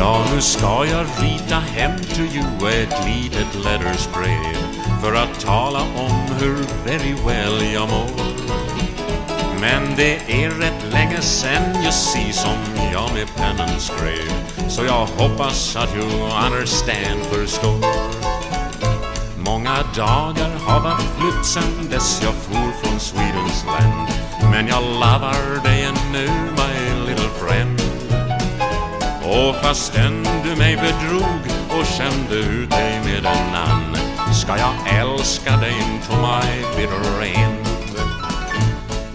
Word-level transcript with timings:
Ja, 0.00 0.24
nu 0.34 0.40
ska 0.40 0.86
jag 0.86 1.06
rita 1.22 1.54
hem 1.54 1.98
till 1.98 2.36
you 2.36 2.82
ett 2.82 3.06
litet 3.06 3.54
lettersbrev 3.64 4.56
för 5.02 5.14
att 5.14 5.40
tala 5.40 5.80
om 5.80 6.12
hur 6.40 6.56
very 6.84 7.14
well 7.26 7.72
jag 7.74 7.88
mår. 7.88 8.10
Men 9.60 9.82
det 9.96 10.14
är 10.14 10.50
rätt 10.50 10.92
länge 10.92 11.20
sen 11.20 11.76
you 11.82 11.92
see 11.92 12.32
som 12.32 12.56
jag 12.92 13.14
med 13.14 13.26
pennan 13.36 13.80
skrev 13.80 14.68
så 14.68 14.84
jag 14.84 15.06
hoppas 15.06 15.76
att 15.76 15.96
you 15.96 16.04
understand 16.46 17.20
förstår. 17.32 17.84
Många 19.36 19.76
dagar 19.96 20.50
har 20.66 20.80
varit 20.80 21.06
flytt 21.18 21.46
sen 21.46 21.90
dess 21.90 22.20
jag 22.22 22.34
for 22.34 22.72
från 22.82 23.00
Swedens 23.00 23.64
land 23.66 24.08
men 24.50 24.66
jag 24.66 24.82
lovar 24.82 25.64
dig 25.64 25.82
ännu 25.82 26.28
my 26.56 27.06
little 27.06 27.28
friend 27.38 27.79
och 29.30 29.56
fastän 29.56 30.24
du 30.44 30.56
mig 30.58 30.76
bedrog 30.76 31.42
och 31.68 31.86
kände 31.86 32.34
ut 32.34 32.70
dig 32.70 33.00
med 33.04 33.18
en 33.18 33.26
annan 33.26 33.94
ska 34.34 34.56
jag 34.56 35.00
älska 35.00 35.56
dig 35.56 35.72
into 35.72 36.12
my 36.16 36.50
bitter 36.76 37.22
end 37.22 37.66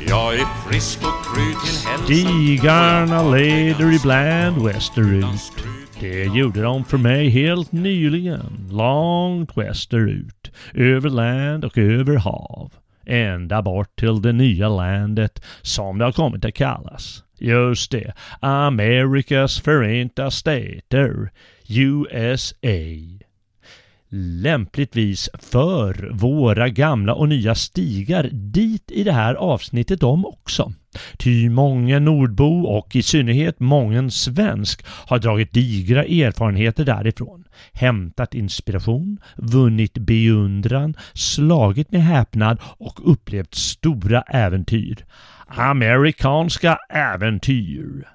Jag 0.09 0.35
är 0.35 0.69
frisk 0.69 0.99
och 0.99 1.35
kry 1.35 1.45
till 1.45 1.89
hälsan 1.89 2.05
Stigarna 2.05 3.31
leder 3.31 3.95
ibland 3.95 4.65
västerut. 4.65 5.53
Det 5.99 6.23
gjorde 6.23 6.61
de 6.61 6.85
för 6.85 6.97
mig 6.97 7.29
helt 7.29 7.71
nyligen, 7.71 8.67
långt 8.71 9.57
västerut, 9.57 10.51
över 10.73 11.09
land 11.09 11.65
och 11.65 11.77
över 11.77 12.15
hav. 12.15 12.71
Ända 13.05 13.61
bort 13.61 13.95
till 13.99 14.21
det 14.21 14.31
nya 14.31 14.69
landet 14.69 15.43
som 15.61 15.97
det 15.97 16.05
har 16.05 16.11
kommit 16.11 16.45
att 16.45 16.53
kallas. 16.53 17.24
Just 17.37 17.91
det, 17.91 18.13
Amerikas 18.39 19.59
förenta 19.59 20.31
stater, 20.31 21.31
USA. 21.69 22.57
Lämpligtvis 24.41 25.29
för 25.39 26.09
våra 26.13 26.69
gamla 26.69 27.13
och 27.13 27.29
nya 27.29 27.55
stigar 27.55 28.29
dit 28.31 28.91
i 28.91 29.03
det 29.03 29.11
här 29.11 29.35
avsnittet 29.35 29.99
de 29.99 30.25
också. 30.25 30.73
Ty 31.17 31.49
många 31.49 31.99
nordbo 31.99 32.61
och 32.61 32.95
i 32.95 33.03
synnerhet 33.03 33.59
mången 33.59 34.11
svensk 34.11 34.85
har 34.87 35.19
dragit 35.19 35.53
digra 35.53 36.03
erfarenheter 36.03 36.85
därifrån, 36.85 37.43
hämtat 37.73 38.33
inspiration, 38.33 39.17
vunnit 39.35 39.93
beundran, 39.93 40.93
slagit 41.13 41.91
med 41.91 42.03
häpnad 42.03 42.59
och 42.63 43.11
upplevt 43.11 43.55
stora 43.55 44.21
äventyr. 44.21 45.05
Amerikanska 45.47 46.79
äventyr. 46.89 48.07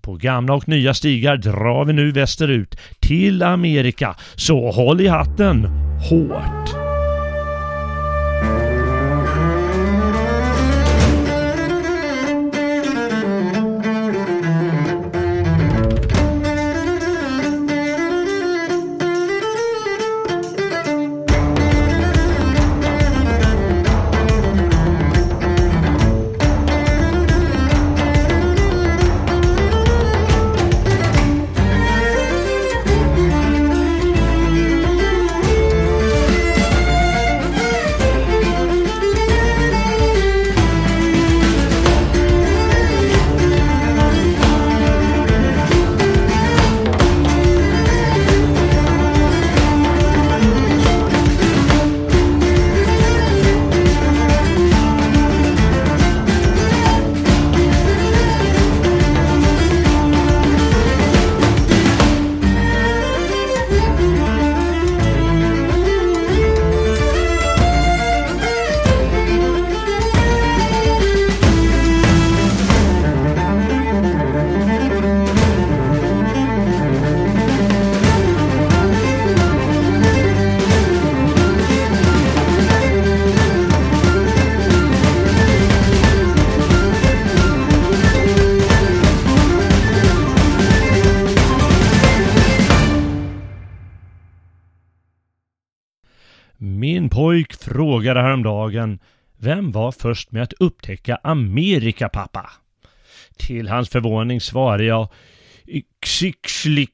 På 0.00 0.14
gamla 0.14 0.54
och 0.54 0.68
nya 0.68 0.94
stigar 0.94 1.36
drar 1.36 1.84
vi 1.84 1.92
nu 1.92 2.12
västerut 2.12 2.76
till 3.00 3.42
Amerika, 3.42 4.16
så 4.34 4.70
håll 4.70 5.00
i 5.00 5.08
hatten 5.08 5.64
hårt! 6.10 6.79
Frågade 98.10 98.26
häromdagen 98.26 98.98
vem 99.38 99.72
var 99.72 99.92
först 99.92 100.32
med 100.32 100.42
att 100.42 100.52
upptäcka 100.52 101.18
Amerika 101.22 102.08
pappa? 102.08 102.50
Till 103.36 103.68
hans 103.68 103.88
förvåning 103.88 104.40
svarade 104.40 104.84
jag 104.84 105.08
Xixliquick 106.06 106.90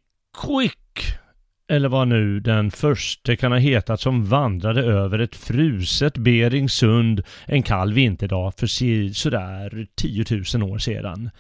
eller 1.69 1.88
vad 1.88 2.09
nu 2.09 2.41
den 2.41 2.71
första 2.71 3.37
kan 3.37 3.53
ha 3.53 3.59
hetat 3.59 4.00
som 4.00 4.25
vandrade 4.25 4.82
över 4.82 5.19
ett 5.19 5.37
fruset 5.37 6.16
Beringsund 6.16 7.22
en 7.47 7.62
kall 7.62 7.93
vinterdag 7.93 8.54
för 8.56 8.66
sådär 9.12 9.87
10 9.94 10.25
000 10.54 10.72
år 10.72 10.78
sedan. 10.78 11.31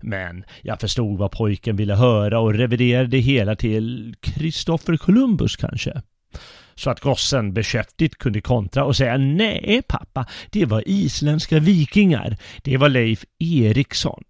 Men 0.00 0.44
jag 0.62 0.80
förstod 0.80 1.18
vad 1.18 1.30
pojken 1.30 1.76
ville 1.76 1.94
höra 1.94 2.38
och 2.38 2.54
reviderade 2.54 3.08
det 3.08 3.18
hela 3.20 3.56
till 3.56 4.14
Kristoffer 4.20 4.96
Columbus 4.96 5.56
kanske 5.56 6.02
så 6.74 6.90
att 6.90 7.00
gossen 7.00 7.52
beskäftigt 7.52 8.18
kunde 8.18 8.40
kontra 8.40 8.84
och 8.84 8.96
säga 8.96 9.16
nej 9.16 9.82
pappa, 9.88 10.26
det 10.50 10.64
var 10.64 10.82
isländska 10.86 11.58
vikingar. 11.58 12.36
Det 12.62 12.76
var 12.76 12.88
Leif 12.88 13.24
Eriksson. 13.38 14.24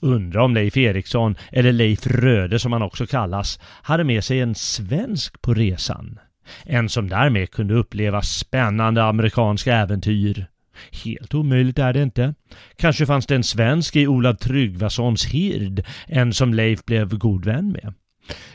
Undra 0.00 0.44
om 0.44 0.54
Leif 0.54 0.76
Eriksson, 0.76 1.36
eller 1.52 1.72
Leif 1.72 2.06
Röde 2.06 2.58
som 2.58 2.72
han 2.72 2.82
också 2.82 3.06
kallas, 3.06 3.60
hade 3.62 4.04
med 4.04 4.24
sig 4.24 4.40
en 4.40 4.54
svensk 4.54 5.42
på 5.42 5.54
resan. 5.54 6.18
En 6.64 6.88
som 6.88 7.08
därmed 7.08 7.50
kunde 7.50 7.74
uppleva 7.74 8.22
spännande 8.22 9.04
amerikanska 9.04 9.74
äventyr. 9.74 10.46
Helt 11.04 11.34
omöjligt 11.34 11.78
är 11.78 11.92
det 11.92 12.02
inte. 12.02 12.34
Kanske 12.76 13.06
fanns 13.06 13.26
det 13.26 13.34
en 13.34 13.44
svensk 13.44 13.96
i 13.96 14.06
Olav 14.06 14.34
Tryggvasons 14.34 15.26
hird, 15.26 15.86
en 16.06 16.32
som 16.32 16.54
Leif 16.54 16.84
blev 16.84 17.18
god 17.18 17.44
vän 17.44 17.72
med. 17.72 17.94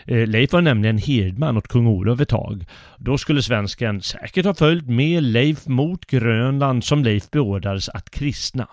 Eh, 0.06 0.28
Leif 0.28 0.54
var 0.54 0.62
nämligen 0.62 0.98
hirdman 0.98 1.58
åt 1.58 1.68
kung 1.68 1.88
Olof 1.88 2.22
ett 2.22 2.30
tag. 2.30 2.66
Då 2.98 3.18
skulle 3.18 3.42
svensken 3.42 4.02
säkert 4.02 4.46
ha 4.46 4.54
följt 4.54 4.88
med 4.88 5.24
Leif 5.24 5.68
mot 5.68 6.06
Grönland 6.06 6.84
som 6.84 7.04
Leif 7.04 7.32
beordrades 7.32 7.90
att 7.90 8.10
kristna. 8.10 8.68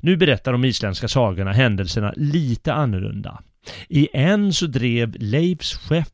Nu 0.00 0.16
berättar 0.16 0.52
de 0.52 0.64
isländska 0.64 1.08
sagorna 1.08 1.52
händelserna 1.52 2.14
lite 2.16 2.72
annorlunda. 2.72 3.42
I 3.88 4.08
en 4.12 4.52
så 4.52 4.66
drev 4.66 5.14
Leifs 5.18 5.74
skepp 5.74 6.08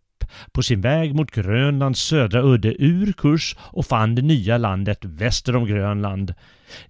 på 0.52 0.62
sin 0.62 0.80
väg 0.80 1.14
mot 1.14 1.30
Grönlands 1.30 2.00
södra 2.00 2.42
udde 2.42 2.82
ur 2.82 3.12
kurs 3.12 3.56
och 3.60 3.86
fann 3.86 4.14
det 4.14 4.22
nya 4.22 4.58
landet 4.58 4.98
väster 5.04 5.56
om 5.56 5.66
Grönland. 5.66 6.34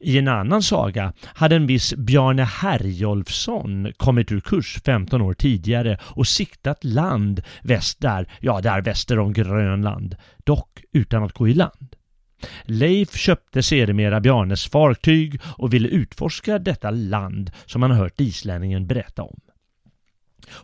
I 0.01 0.19
en 0.19 0.29
annan 0.29 0.63
saga 0.63 1.13
hade 1.25 1.57
en 1.57 1.67
viss 1.67 1.95
Bjarne 1.95 2.45
Herjolfsson 2.45 3.93
kommit 3.97 4.33
ur 4.33 4.41
kurs 4.41 4.79
15 4.85 5.23
år 5.23 5.35
tidigare 5.35 5.99
och 6.03 6.27
siktat 6.27 6.85
land 6.85 7.43
väst 7.63 8.01
där, 8.01 8.29
ja 8.41 8.61
där 8.61 8.81
väster 8.81 9.19
om 9.19 9.33
Grönland, 9.33 10.17
dock 10.45 10.85
utan 10.93 11.23
att 11.23 11.33
gå 11.33 11.49
i 11.49 11.55
land. 11.55 11.97
Leif 12.65 13.17
köpte 13.17 13.63
sedermera 13.63 14.21
Bjarnes 14.21 14.67
fartyg 14.67 15.41
och 15.45 15.75
ville 15.75 15.89
utforska 15.89 16.59
detta 16.59 16.91
land 16.91 17.51
som 17.67 17.83
han 17.83 17.91
hört 17.91 18.21
islänningen 18.21 18.87
berätta 18.87 19.23
om. 19.23 19.41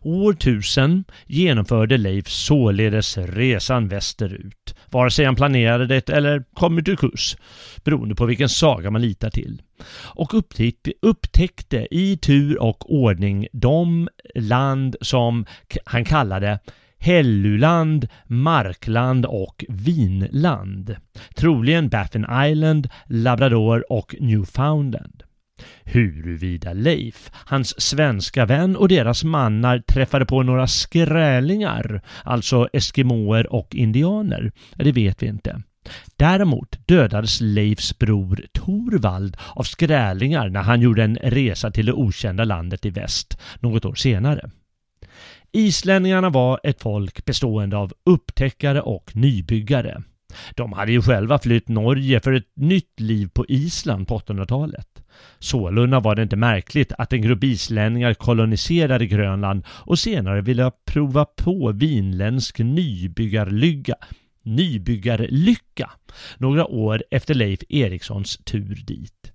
År 0.03 0.33
1000 0.33 1.05
genomförde 1.27 1.97
Leif 1.97 2.29
således 2.29 3.19
resan 3.19 3.89
västerut, 3.89 4.75
vare 4.91 5.11
sig 5.11 5.25
han 5.25 5.37
planerade 5.37 5.87
det 5.87 6.11
eller 6.11 6.45
kom 6.55 6.79
ur 6.79 6.97
kurs, 6.97 7.37
beroende 7.85 8.15
på 8.15 8.27
vilken 8.27 8.49
saga 8.49 8.91
man 8.91 9.03
litar 9.03 9.31
till. 9.31 9.63
Och 10.03 10.35
upptäckte, 10.35 10.93
upptäckte 11.03 11.89
i 11.91 12.17
tur 12.17 12.63
och 12.63 12.95
ordning 12.95 13.47
de 13.53 14.09
land 14.35 14.97
som 15.01 15.47
han 15.85 16.05
kallade 16.05 16.59
Helluland, 17.05 18.09
Markland 18.27 19.27
och 19.27 19.65
Vinland. 19.69 20.97
Troligen 21.35 21.89
Baffin 21.89 22.27
Island, 22.45 22.89
Labrador 23.07 23.93
och 23.93 24.15
Newfoundland. 24.21 25.23
Huruvida 25.85 26.73
Leif, 26.73 27.31
hans 27.33 27.81
svenska 27.81 28.47
vän 28.47 28.77
och 28.77 28.89
deras 28.89 29.25
mannar 29.25 29.79
träffade 29.79 30.27
på 30.27 30.43
några 30.43 30.67
skrälingar, 30.67 32.03
alltså 32.25 32.69
eskimoer 32.73 33.53
och 33.53 33.75
indianer, 33.75 34.53
det 34.75 34.93
vet 34.93 35.23
vi 35.23 35.27
inte. 35.27 35.63
Däremot 36.17 36.87
dödades 36.87 37.41
Leifs 37.41 37.99
bror 37.99 38.47
Torvald 38.53 39.37
av 39.55 39.63
skrälingar 39.63 40.49
när 40.49 40.63
han 40.63 40.81
gjorde 40.81 41.05
en 41.05 41.17
resa 41.17 41.71
till 41.71 41.87
det 41.87 41.93
okända 41.93 42.45
landet 42.45 42.87
i 42.87 42.91
väst 42.91 43.41
något 43.61 43.85
år 43.85 43.95
senare. 43.95 44.51
Islänningarna 45.53 46.31
var 46.31 46.61
ett 46.63 46.83
folk 46.83 47.25
bestående 47.25 47.77
av 47.77 47.93
upptäckare 48.05 48.81
och 48.81 49.17
nybyggare. 49.17 50.03
De 50.55 50.73
hade 50.73 50.93
ju 50.93 51.03
själva 51.03 51.39
flytt 51.39 51.69
Norge 51.69 52.21
för 52.21 52.33
ett 52.33 52.57
nytt 52.57 53.01
liv 53.01 53.29
på 53.35 53.47
Island 53.49 54.09
på 54.09 54.19
800-talet. 54.19 55.05
Sålunda 55.39 56.01
var 56.01 56.15
det 56.15 56.23
inte 56.23 56.37
märkligt 56.37 56.93
att 56.99 57.13
en 57.13 57.23
grupp 57.23 57.45
islänningar 57.45 58.15
koloniserade 58.15 59.07
Grönland 59.07 59.65
och 59.69 59.99
senare 59.99 60.41
ville 60.41 60.71
prova 60.87 61.25
på 61.25 61.73
vinländsk 61.75 62.59
nybyggarlycka, 62.59 63.95
nybyggarlycka 64.43 65.91
några 66.39 66.67
år 66.67 67.05
efter 67.11 67.35
Leif 67.35 67.61
Erikssons 67.69 68.37
tur 68.45 68.83
dit. 68.87 69.33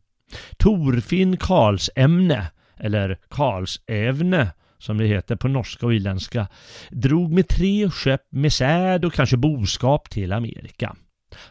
Torfinn 0.58 1.38
Karlsämne, 1.38 2.52
eller 2.78 3.18
Karlsävne 3.30 4.52
som 4.80 4.98
det 4.98 5.06
heter 5.06 5.36
på 5.36 5.48
norska 5.48 5.86
och 5.86 5.94
irländska, 5.94 6.48
drog 6.90 7.32
med 7.32 7.48
tre 7.48 7.90
skepp 7.90 8.22
med 8.30 8.54
säd 8.54 9.06
och 9.06 9.14
kanske 9.14 9.38
boskap 9.38 10.10
till 10.10 10.34
Amerika. 10.34 10.96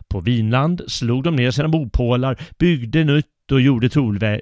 På 0.08 0.20
Vinland 0.20 0.82
slog 0.86 1.24
de 1.24 1.36
ner 1.36 1.50
sina 1.50 1.68
bopålar, 1.68 2.40
byggde 2.58 3.04
nytt 3.04 3.26
och 3.52 3.60
gjorde 3.60 3.88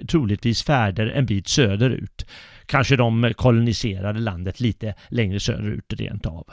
troligtvis 0.07 0.63
färder 0.63 1.07
en 1.07 1.25
bit 1.25 1.47
söderut. 1.47 2.25
Kanske 2.65 2.95
de 2.95 3.33
koloniserade 3.35 4.19
landet 4.19 4.59
lite 4.59 4.95
längre 5.09 5.39
söderut 5.39 5.93
rent 5.93 6.25
av. 6.25 6.45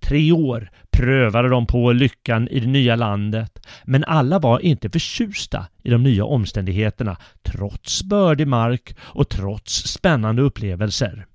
Tre 0.00 0.32
år 0.32 0.70
prövade 0.90 1.48
de 1.48 1.66
på 1.66 1.92
lyckan 1.92 2.48
i 2.48 2.60
det 2.60 2.66
nya 2.66 2.96
landet, 2.96 3.66
men 3.84 4.04
alla 4.04 4.38
var 4.38 4.60
inte 4.60 4.90
förtjusta 4.90 5.66
i 5.82 5.90
de 5.90 6.02
nya 6.02 6.24
omständigheterna 6.24 7.16
trots 7.42 8.02
bördig 8.02 8.48
mark 8.48 8.96
och 9.00 9.28
trots 9.28 9.72
spännande 9.72 10.42
upplevelser. 10.42 11.26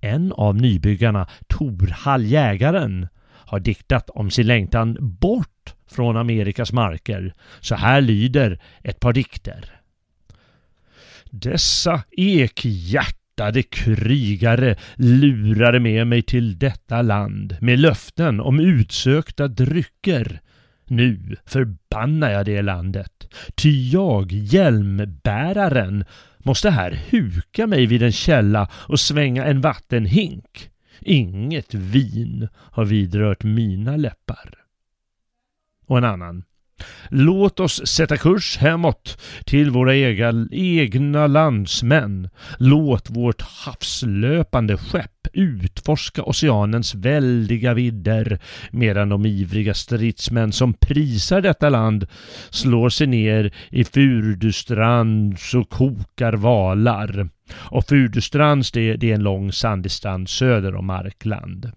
En 0.00 0.32
av 0.32 0.56
nybyggarna, 0.56 1.26
Torhall 1.46 2.24
jägaren, 2.24 3.08
har 3.24 3.60
diktat 3.60 4.10
om 4.10 4.30
sin 4.30 4.46
längtan 4.46 4.96
bort 5.00 5.74
från 5.90 6.16
Amerikas 6.16 6.72
marker. 6.72 7.34
Så 7.60 7.74
här 7.74 8.00
lyder 8.00 8.60
ett 8.82 9.00
par 9.00 9.12
dikter. 9.12 9.64
Dessa 11.30 12.02
ekhjärtade 12.10 13.62
krigare 13.62 14.76
lurade 14.96 15.80
med 15.80 16.06
mig 16.06 16.22
till 16.22 16.58
detta 16.58 17.02
land 17.02 17.56
med 17.60 17.78
löften 17.78 18.40
om 18.40 18.60
utsökta 18.60 19.48
drycker. 19.48 20.40
Nu 20.84 21.36
förbannar 21.46 22.30
jag 22.30 22.46
det 22.46 22.62
landet, 22.62 23.34
ty 23.54 23.90
jag, 23.90 24.32
hjälmbäraren, 24.32 26.04
måste 26.38 26.70
här 26.70 27.00
huka 27.10 27.66
mig 27.66 27.86
vid 27.86 28.02
en 28.02 28.12
källa 28.12 28.68
och 28.72 29.00
svänga 29.00 29.44
en 29.44 29.60
vattenhink. 29.60 30.70
Inget 31.00 31.74
vin 31.74 32.48
har 32.54 32.84
vidrört 32.84 33.44
mina 33.44 33.96
läppar. 33.96 34.54
Och 35.86 35.98
en 35.98 36.04
annan. 36.04 36.44
Låt 37.10 37.60
oss 37.60 37.86
sätta 37.86 38.16
kurs 38.16 38.58
hemåt 38.58 39.22
till 39.44 39.70
våra 39.70 39.96
egna, 39.96 40.46
egna 40.50 41.26
landsmän. 41.26 42.28
Låt 42.58 43.10
vårt 43.10 43.42
havslöpande 43.42 44.76
skepp 44.76 45.10
utforska 45.32 46.22
oceanens 46.22 46.94
väldiga 46.94 47.74
vidder 47.74 48.38
medan 48.70 49.08
de 49.08 49.26
ivriga 49.26 49.74
stridsmän 49.74 50.52
som 50.52 50.74
prisar 50.74 51.40
detta 51.40 51.68
land 51.68 52.06
slår 52.50 52.88
sig 52.88 53.06
ner 53.06 53.54
i 53.70 53.84
Furdustrands 53.84 55.54
och 55.54 55.70
kokar 55.70 56.32
valar. 56.32 57.28
Och 57.54 57.84
Furdustrands 57.88 58.72
det, 58.72 58.96
det 58.96 59.10
är 59.10 59.14
en 59.14 59.22
lång 59.22 59.52
sandig 59.52 59.92
strand 59.92 60.28
söder 60.28 60.74
om 60.74 60.86
Markland 60.86 61.72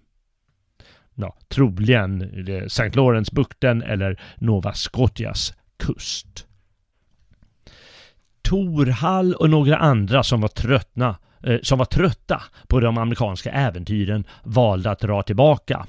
ja, 1.22 1.36
troligen 1.48 2.22
eh, 2.48 2.64
St. 2.64 2.90
Lawrence-bukten 2.94 3.82
eller 3.82 4.20
Nova 4.38 4.72
Scotias 4.72 5.54
kust. 5.78 6.46
Torhall 8.42 9.34
och 9.34 9.50
några 9.50 9.76
andra 9.76 10.22
som 10.22 10.40
var 10.40 10.48
tröttna 10.48 11.16
eh, 11.42 11.58
som 11.62 11.78
var 11.78 11.84
trötta 11.84 12.42
på 12.68 12.80
de 12.80 12.98
amerikanska 12.98 13.50
äventyren 13.50 14.24
valde 14.42 14.90
att 14.90 15.00
dra 15.00 15.22
tillbaka. 15.22 15.86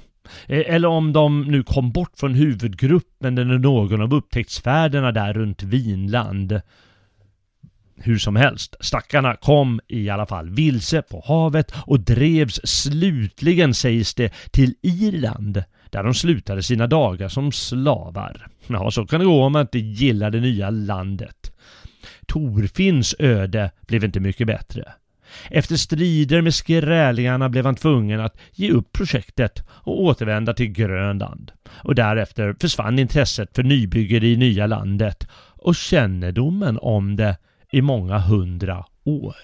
Eh, 0.47 0.75
eller 0.75 0.88
om 0.88 1.13
de 1.13 1.41
nu 1.41 1.63
kom 1.63 1.91
bort 1.91 2.12
från 2.18 2.33
huvudgruppen 2.33 3.38
eller 3.38 3.57
någon 3.57 4.01
av 4.01 4.13
upptäcktsfärderna 4.13 5.12
där 5.12 5.33
runt 5.33 5.63
Vinland 5.63 6.62
hur 7.95 8.17
som 8.17 8.35
helst, 8.35 8.75
stackarna 8.79 9.35
kom 9.35 9.79
i 9.87 10.09
alla 10.09 10.25
fall 10.25 10.49
vilse 10.49 11.01
på 11.01 11.23
havet 11.25 11.73
och 11.85 11.99
drevs 11.99 12.59
slutligen, 12.63 13.73
sägs 13.73 14.13
det, 14.13 14.33
till 14.51 14.75
Irland 14.81 15.63
där 15.89 16.03
de 16.03 16.13
slutade 16.13 16.63
sina 16.63 16.87
dagar 16.87 17.27
som 17.27 17.51
slavar. 17.51 18.47
Ja, 18.67 18.91
så 18.91 19.05
kan 19.05 19.19
det 19.19 19.25
gå 19.25 19.43
om 19.43 19.51
man 19.51 19.61
inte 19.61 19.79
gillar 19.79 20.31
det 20.31 20.39
nya 20.39 20.69
landet. 20.69 21.51
Torfinns 22.27 23.15
öde 23.19 23.71
blev 23.87 24.03
inte 24.03 24.19
mycket 24.19 24.47
bättre. 24.47 24.93
Efter 25.49 25.75
strider 25.75 26.41
med 26.41 26.53
skrälingarna 26.53 27.49
blev 27.49 27.65
han 27.65 27.75
tvungen 27.75 28.19
att 28.19 28.37
ge 28.51 28.71
upp 28.71 28.91
projektet 28.91 29.63
och 29.69 30.01
återvända 30.01 30.53
till 30.53 30.71
Grönland. 30.71 31.51
Och 31.69 31.95
därefter 31.95 32.55
försvann 32.61 32.99
intresset 32.99 33.55
för 33.55 33.63
nybyggeri 33.63 34.33
i 34.33 34.37
nya 34.37 34.67
landet 34.67 35.27
och 35.57 35.75
kännedomen 35.75 36.79
om 36.81 37.15
det 37.15 37.37
i 37.73 37.81
många 37.81 38.19
hundra 38.19 38.86
år. 39.05 39.36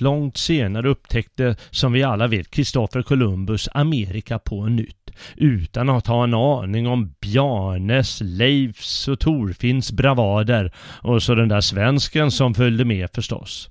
Långt, 0.00 0.36
senare 0.36 0.88
upptäckte, 0.88 1.56
som 1.70 1.92
vi 1.92 2.02
alla 2.02 2.26
vet, 2.26 2.50
Kristoffer 2.50 3.02
Columbus 3.02 3.68
Amerika 3.72 4.38
på 4.38 4.66
nytt 4.66 5.10
utan 5.36 5.88
att 5.88 6.06
ha 6.06 6.24
en 6.24 6.34
aning 6.34 6.86
om 6.86 7.14
Bjarnes, 7.20 8.20
Leifs 8.24 9.08
och 9.08 9.20
Torfinns 9.20 9.92
bravader 9.92 10.72
och 10.78 11.22
så 11.22 11.34
den 11.34 11.48
där 11.48 11.60
svensken 11.60 12.30
som 12.30 12.54
följde 12.54 12.84
med 12.84 13.08
förstås. 13.14 13.70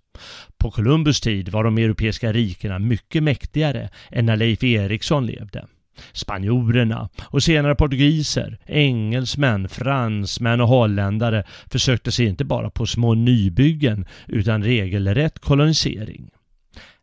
På 0.57 0.71
Columbus 0.71 1.21
tid 1.21 1.49
var 1.49 1.63
de 1.63 1.77
europeiska 1.77 2.33
rikena 2.33 2.79
mycket 2.79 3.23
mäktigare 3.23 3.89
än 4.11 4.25
när 4.25 4.35
Leif 4.35 4.63
Eriksson 4.63 5.25
levde. 5.25 5.65
Spanjorerna 6.13 7.09
och 7.23 7.43
senare 7.43 7.75
portugiser, 7.75 8.57
engelsmän, 8.65 9.69
fransmän 9.69 10.61
och 10.61 10.67
holländare 10.67 11.43
försökte 11.71 12.11
sig 12.11 12.25
inte 12.25 12.45
bara 12.45 12.69
på 12.69 12.85
små 12.85 13.13
nybyggen 13.13 14.05
utan 14.27 14.63
regelrätt 14.63 15.39
kolonisering. 15.39 16.29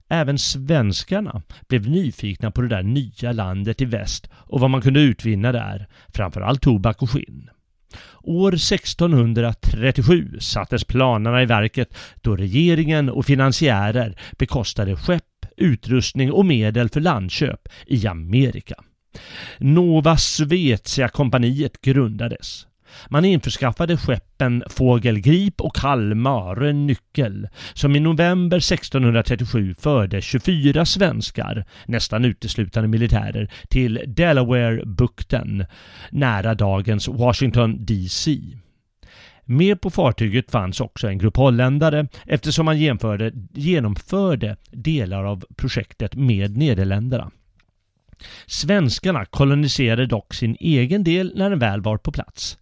Även 0.08 0.38
svenskarna 0.38 1.42
blev 1.68 1.88
nyfikna 1.88 2.50
på 2.50 2.60
det 2.62 2.68
där 2.68 2.82
nya 2.82 3.32
landet 3.32 3.80
i 3.80 3.84
väst 3.84 4.30
och 4.34 4.60
vad 4.60 4.70
man 4.70 4.82
kunde 4.82 5.00
utvinna 5.00 5.52
där, 5.52 5.88
framförallt 6.08 6.62
tobak 6.62 7.02
och 7.02 7.10
skinn. 7.10 7.50
År 8.22 8.54
1637 8.54 10.36
sattes 10.40 10.84
planerna 10.84 11.42
i 11.42 11.46
verket 11.46 11.96
då 12.22 12.36
regeringen 12.36 13.10
och 13.10 13.26
finansiärer 13.26 14.16
bekostade 14.38 14.96
skepp, 14.96 15.24
utrustning 15.56 16.32
och 16.32 16.46
medel 16.46 16.88
för 16.88 17.00
landköp 17.00 17.68
i 17.86 18.06
Amerika. 18.06 18.74
Nova 19.58 20.16
Svezia-kompaniet 20.16 21.80
grundades. 21.80 22.66
Man 23.08 23.24
införskaffade 23.24 23.96
skeppen 23.96 24.62
Fågelgrip 24.70 25.60
och 25.60 25.76
Kalmar 25.76 26.62
en 26.62 26.86
nyckel 26.86 27.48
som 27.74 27.96
i 27.96 28.00
november 28.00 28.56
1637 28.56 29.74
förde 29.78 30.20
24 30.20 30.86
svenskar, 30.86 31.64
nästan 31.86 32.24
uteslutande 32.24 32.88
militärer, 32.88 33.50
till 33.68 34.00
Delaware-bukten 34.06 35.66
nära 36.10 36.54
dagens 36.54 37.08
Washington 37.08 37.84
DC. 37.84 38.40
Med 39.44 39.80
på 39.80 39.90
fartyget 39.90 40.50
fanns 40.50 40.80
också 40.80 41.08
en 41.08 41.18
grupp 41.18 41.36
holländare 41.36 42.08
eftersom 42.26 42.64
man 42.64 42.78
genomförde 43.54 44.56
delar 44.70 45.24
av 45.24 45.44
projektet 45.56 46.14
med 46.14 46.56
Nederländerna. 46.56 47.30
Svenskarna 48.46 49.24
koloniserade 49.24 50.06
dock 50.06 50.34
sin 50.34 50.56
egen 50.60 51.04
del 51.04 51.32
när 51.36 51.50
den 51.50 51.58
väl 51.58 51.80
var 51.80 51.96
på 51.96 52.12
plats. 52.12 52.58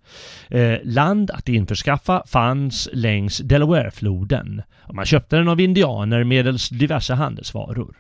Eh, 0.48 0.78
land 0.84 1.30
att 1.30 1.48
införskaffa 1.48 2.22
fanns 2.26 2.88
längs 2.92 3.38
Delawarefloden 3.38 4.62
och 4.76 4.94
man 4.94 5.06
köpte 5.06 5.36
den 5.36 5.48
av 5.48 5.60
indianer 5.60 6.24
medelst 6.24 6.78
diverse 6.78 7.14
handelsvaror. 7.14 7.96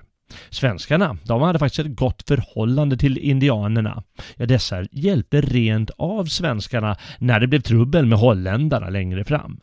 Svenskarna, 0.50 1.16
de 1.24 1.42
hade 1.42 1.58
faktiskt 1.58 1.86
ett 1.86 1.96
gott 1.96 2.22
förhållande 2.28 2.96
till 2.96 3.18
indianerna. 3.18 4.02
Ja, 4.36 4.46
dessa 4.46 4.84
hjälpte 4.90 5.40
rent 5.40 5.90
av 5.98 6.24
svenskarna 6.24 6.96
när 7.18 7.40
det 7.40 7.46
blev 7.46 7.60
trubbel 7.60 8.06
med 8.06 8.18
holländarna 8.18 8.88
längre 8.88 9.24
fram. 9.24 9.60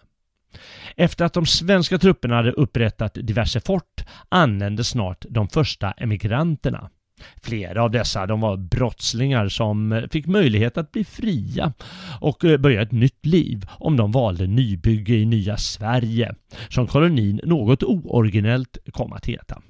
Efter 0.96 1.26
att 1.26 1.34
de 1.34 1.46
svenska 1.46 1.98
trupperna 1.98 2.36
hade 2.36 2.52
upprättat 2.52 3.14
diverse 3.14 3.60
fort 3.60 4.06
anlände 4.30 4.84
snart 4.84 5.26
de 5.30 5.48
första 5.48 5.92
emigranterna. 5.92 6.90
Flera 7.42 7.84
av 7.84 7.92
dessa 7.92 8.26
de 8.26 8.42
var 8.42 8.58
brottslingar 8.58 9.48
som 9.48 10.08
fick 10.12 10.28
möjlighet 10.28 10.78
att 10.78 10.92
bli 10.92 11.04
fria 11.04 11.74
och 12.22 12.46
eh, 12.46 12.58
börja 12.58 12.82
ett 12.82 12.92
nytt 12.92 13.26
liv 13.26 13.66
om 13.70 13.98
de 13.98 14.12
valde 14.12 14.48
nybygge 14.48 15.14
i 15.14 15.26
nya 15.26 15.58
Sverige, 15.58 16.36
som 16.70 16.88
kolonin 16.88 17.42
något 17.44 17.84
ooriginellt 17.84 18.78
kom 18.92 19.14
att 19.14 19.26
heta. 19.26 19.62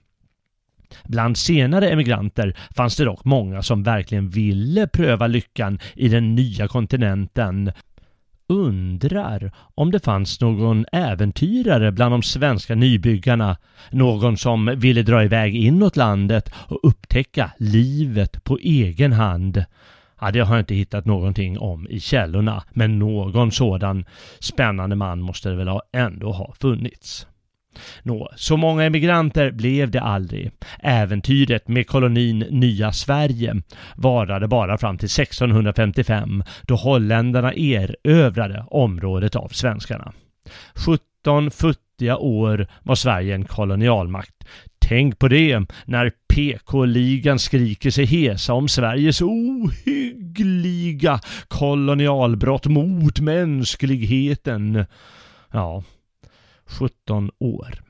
Bland 1.04 1.38
senare 1.38 1.90
emigranter 1.90 2.58
fanns 2.76 2.96
det 2.96 3.06
dock 3.06 3.26
många 3.26 3.62
som 3.62 3.84
verkligen 3.84 4.30
ville 4.30 4.88
pröva 4.88 5.28
lyckan 5.28 5.80
i 5.96 6.08
den 6.08 6.36
nya 6.36 6.68
kontinenten 6.68 7.72
undrar 8.50 9.52
om 9.76 9.92
det 9.92 10.00
fanns 10.00 10.42
någon 10.42 10.86
äventyrare 10.92 11.92
bland 11.92 12.14
de 12.14 12.24
svenska 12.24 12.76
nybyggarna. 12.76 13.58
Någon 13.92 14.38
som 14.38 14.74
ville 14.78 15.04
dra 15.04 15.24
iväg 15.24 15.56
inåt 15.56 15.96
landet 15.96 16.52
och 16.56 16.80
upptäcka 16.84 17.52
livet 17.58 18.44
på 18.44 18.58
egen 18.58 19.14
hand. 19.14 19.66
Ja, 20.22 20.32
det 20.32 20.40
har 20.40 20.56
jag 20.56 20.62
inte 20.62 20.76
hittat 20.76 21.06
någonting 21.06 21.60
om 21.60 21.88
i 21.88 22.00
källorna, 22.00 22.64
men 22.74 23.00
någon 23.00 23.52
sådan 23.52 24.06
spännande 24.40 24.96
man 24.96 25.22
måste 25.22 25.50
det 25.50 25.56
väl 25.56 25.80
ändå 25.94 26.32
ha 26.32 26.54
funnits. 26.60 27.28
Nå, 28.04 28.30
så 28.36 28.58
många 28.58 28.84
emigranter 28.84 29.52
blev 29.52 29.92
det 29.92 30.02
aldrig. 30.02 30.52
Äventyret 30.80 31.68
med 31.68 31.88
kolonin 31.88 32.40
Nya 32.40 32.92
Sverige 32.92 33.62
varade 33.96 34.48
bara 34.48 34.78
fram 34.78 34.98
till 34.98 35.06
1655 35.06 36.44
då 36.62 36.76
holländarna 36.76 37.54
erövrade 37.54 38.66
området 38.68 39.36
av 39.36 39.48
svenskarna. 39.48 40.14
17 40.76 41.52
futtiga 41.52 42.18
år 42.18 42.68
var 42.84 42.96
Sverige 42.96 43.36
en 43.36 43.46
kolonialmakt. 43.46 44.36
Tänk 44.82 45.20
på 45.20 45.28
det 45.28 45.66
när 45.86 46.12
PK-ligan 46.34 47.40
skriker 47.40 47.92
sig 47.92 48.06
hesa 48.06 48.54
om 48.54 48.68
Sveriges 48.68 49.22
ohyggliga 49.22 51.20
kolonialbrott 51.48 52.66
mot 52.66 53.20
mänskligheten. 53.20 54.86
Ja, 55.52 55.84
17 56.70 57.32
år. 57.40 57.82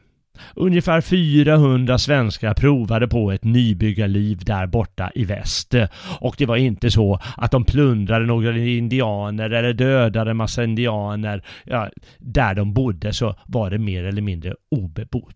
Ungefär 0.55 1.01
400 1.01 1.97
svenskar 1.97 2.53
provade 2.53 3.07
på 3.07 3.31
ett 3.31 3.43
nybyggarliv 3.43 4.37
där 4.45 4.67
borta 4.67 5.11
i 5.15 5.25
väst. 5.25 5.75
Och 6.19 6.35
det 6.37 6.45
var 6.45 6.55
inte 6.57 6.91
så 6.91 7.19
att 7.37 7.51
de 7.51 7.63
plundrade 7.63 8.25
några 8.25 8.57
indianer 8.57 9.49
eller 9.49 9.73
dödade 9.73 10.33
massa 10.33 10.63
indianer. 10.63 11.43
Ja, 11.63 11.89
där 12.17 12.55
de 12.55 12.73
bodde 12.73 13.13
så 13.13 13.35
var 13.45 13.69
det 13.69 13.77
mer 13.77 14.03
eller 14.03 14.21
mindre 14.21 14.55
obebott. 14.71 15.35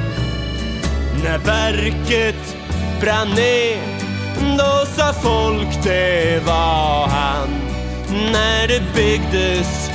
När 1.24 1.38
verket 1.38 2.58
brann 3.02 3.30
ner 3.30 3.78
då 4.58 4.86
sa 4.96 5.14
folk 5.14 5.84
det 5.84 6.42
var 6.46 7.08
han. 7.08 7.50
När 8.32 8.68
det 8.68 8.82
byggdes 8.96 9.90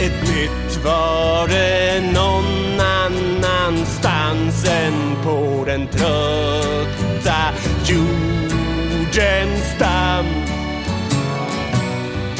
ett 0.00 0.22
nytt 0.22 0.84
var 0.84 1.48
det 1.48 2.00
någon 2.12 2.80
annanstans 2.80 4.64
än 4.68 5.16
på 5.24 5.64
den 5.66 5.86
trötta 5.86 7.52
jordens 7.84 9.62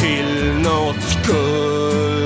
till 0.02 0.54
något 0.62 1.26
guld 1.26 2.21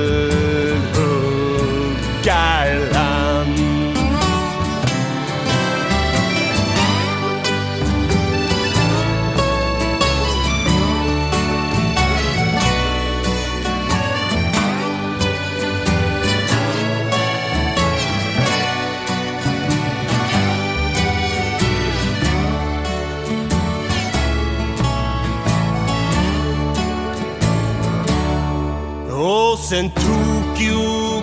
Sen 29.69 29.91
Tokyo 29.91 31.23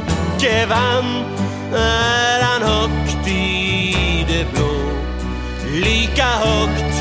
vann 0.69 1.23
är 1.75 2.43
han 2.43 2.61
högt 2.61 3.27
i 3.27 4.25
det 4.27 4.45
blå. 4.53 4.73
Lika 5.73 6.23
högt 6.23 6.95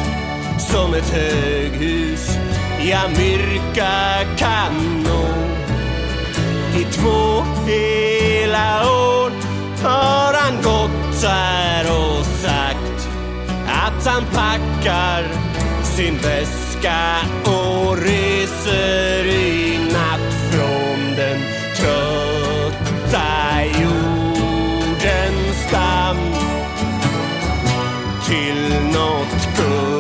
som 0.59 0.95
ett 0.95 1.11
höghus 1.11 2.39
i 2.83 2.93
Amerika 2.93 3.91
kan 4.37 5.03
nå. 5.05 5.29
I 6.81 6.85
två 6.85 7.45
hela 7.67 8.81
år 8.91 9.31
har 9.83 10.35
han 10.35 10.57
gått 10.57 11.25
här 11.25 11.85
och 11.85 12.27
sagt 12.27 13.09
att 13.69 14.07
han 14.07 14.25
packar 14.25 15.25
sin 15.85 16.19
väska 16.19 17.17
och 17.45 17.97
reser 17.97 19.27
i 19.27 19.72
något 29.69 29.92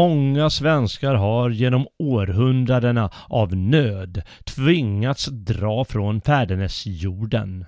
Många 0.00 0.50
svenskar 0.50 1.14
har 1.14 1.50
genom 1.50 1.86
århundradena 1.98 3.10
av 3.28 3.56
nöd 3.56 4.22
tvingats 4.44 5.26
dra 5.26 5.84
från 5.84 6.20
fädernesjorden. 6.20 7.66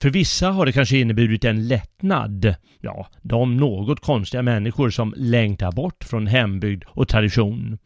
För 0.00 0.10
vissa 0.10 0.50
har 0.50 0.66
det 0.66 0.72
kanske 0.72 0.98
inneburit 0.98 1.44
en 1.44 1.68
lättnad. 1.68 2.54
Ja, 2.80 3.08
de 3.22 3.56
något 3.56 4.00
konstiga 4.00 4.42
människor 4.42 4.90
som 4.90 5.14
längtar 5.16 5.72
bort 5.72 6.04
från 6.04 6.26
hembygd 6.26 6.84
och 6.86 7.08
tradition. 7.08 7.78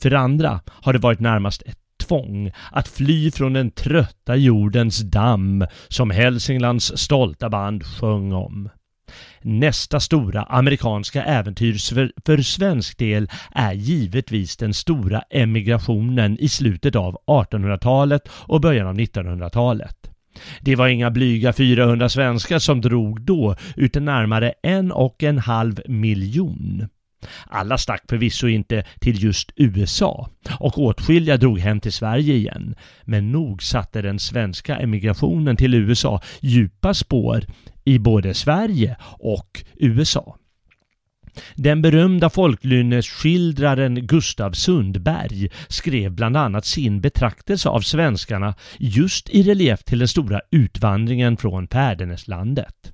För 0.00 0.14
andra 0.14 0.60
har 0.68 0.92
det 0.92 0.98
varit 0.98 1.20
närmast 1.20 1.62
ett 1.62 1.78
tvång 2.06 2.52
att 2.72 2.88
fly 2.88 3.30
från 3.30 3.52
den 3.52 3.70
trötta 3.70 4.36
jordens 4.36 5.00
damm 5.00 5.66
som 5.88 6.10
Hälsinglands 6.10 6.92
stolta 6.98 7.48
band 7.48 7.84
sjöng 7.84 8.32
om. 8.32 8.68
Nästa 9.42 10.00
stora 10.00 10.42
amerikanska 10.42 11.24
äventyr 11.24 11.76
för, 12.24 12.42
svensk 12.42 12.98
del 12.98 13.28
är 13.52 13.72
givetvis 13.72 14.56
den 14.56 14.74
stora 14.74 15.22
emigrationen 15.30 16.38
i 16.38 16.48
slutet 16.48 16.96
av 16.96 17.16
1800-talet 17.26 18.28
och 18.28 18.60
början 18.60 18.86
av 18.86 18.94
1900-talet. 18.94 20.10
Det 20.60 20.76
var 20.76 20.88
inga 20.88 21.10
blyga 21.10 21.52
400 21.52 22.08
svenskar 22.08 22.58
som 22.58 22.80
drog 22.80 23.20
då, 23.20 23.56
utan 23.76 24.04
närmare 24.04 24.54
en 24.62 24.92
och 24.92 25.22
en 25.22 25.38
halv 25.38 25.80
miljon. 25.88 26.88
Alla 27.46 27.78
stack 27.78 28.02
förvisso 28.08 28.48
inte 28.48 28.84
till 29.00 29.24
just 29.24 29.52
USA 29.56 30.28
och 30.60 30.78
åtskilliga 30.78 31.36
drog 31.36 31.58
hem 31.58 31.80
till 31.80 31.92
Sverige 31.92 32.34
igen. 32.34 32.74
Men 33.04 33.32
nog 33.32 33.62
satte 33.62 34.02
den 34.02 34.18
svenska 34.18 34.76
emigrationen 34.76 35.56
till 35.56 35.74
USA 35.74 36.20
djupa 36.40 36.94
spår 36.94 37.44
i 37.86 37.98
både 37.98 38.34
Sverige 38.34 38.96
och 39.18 39.64
USA. 39.76 40.36
Den 41.54 41.82
berömda 41.82 42.30
folklynnesskildraren 42.30 44.06
Gustav 44.06 44.52
Sundberg 44.52 45.48
skrev 45.68 46.12
bland 46.12 46.36
annat 46.36 46.64
sin 46.64 47.00
betraktelse 47.00 47.68
av 47.68 47.80
svenskarna 47.80 48.54
just 48.78 49.28
i 49.28 49.42
relief 49.42 49.84
till 49.84 49.98
den 49.98 50.08
stora 50.08 50.40
utvandringen 50.50 51.36
från 51.36 51.68
Fäderneslandet. 51.68 52.92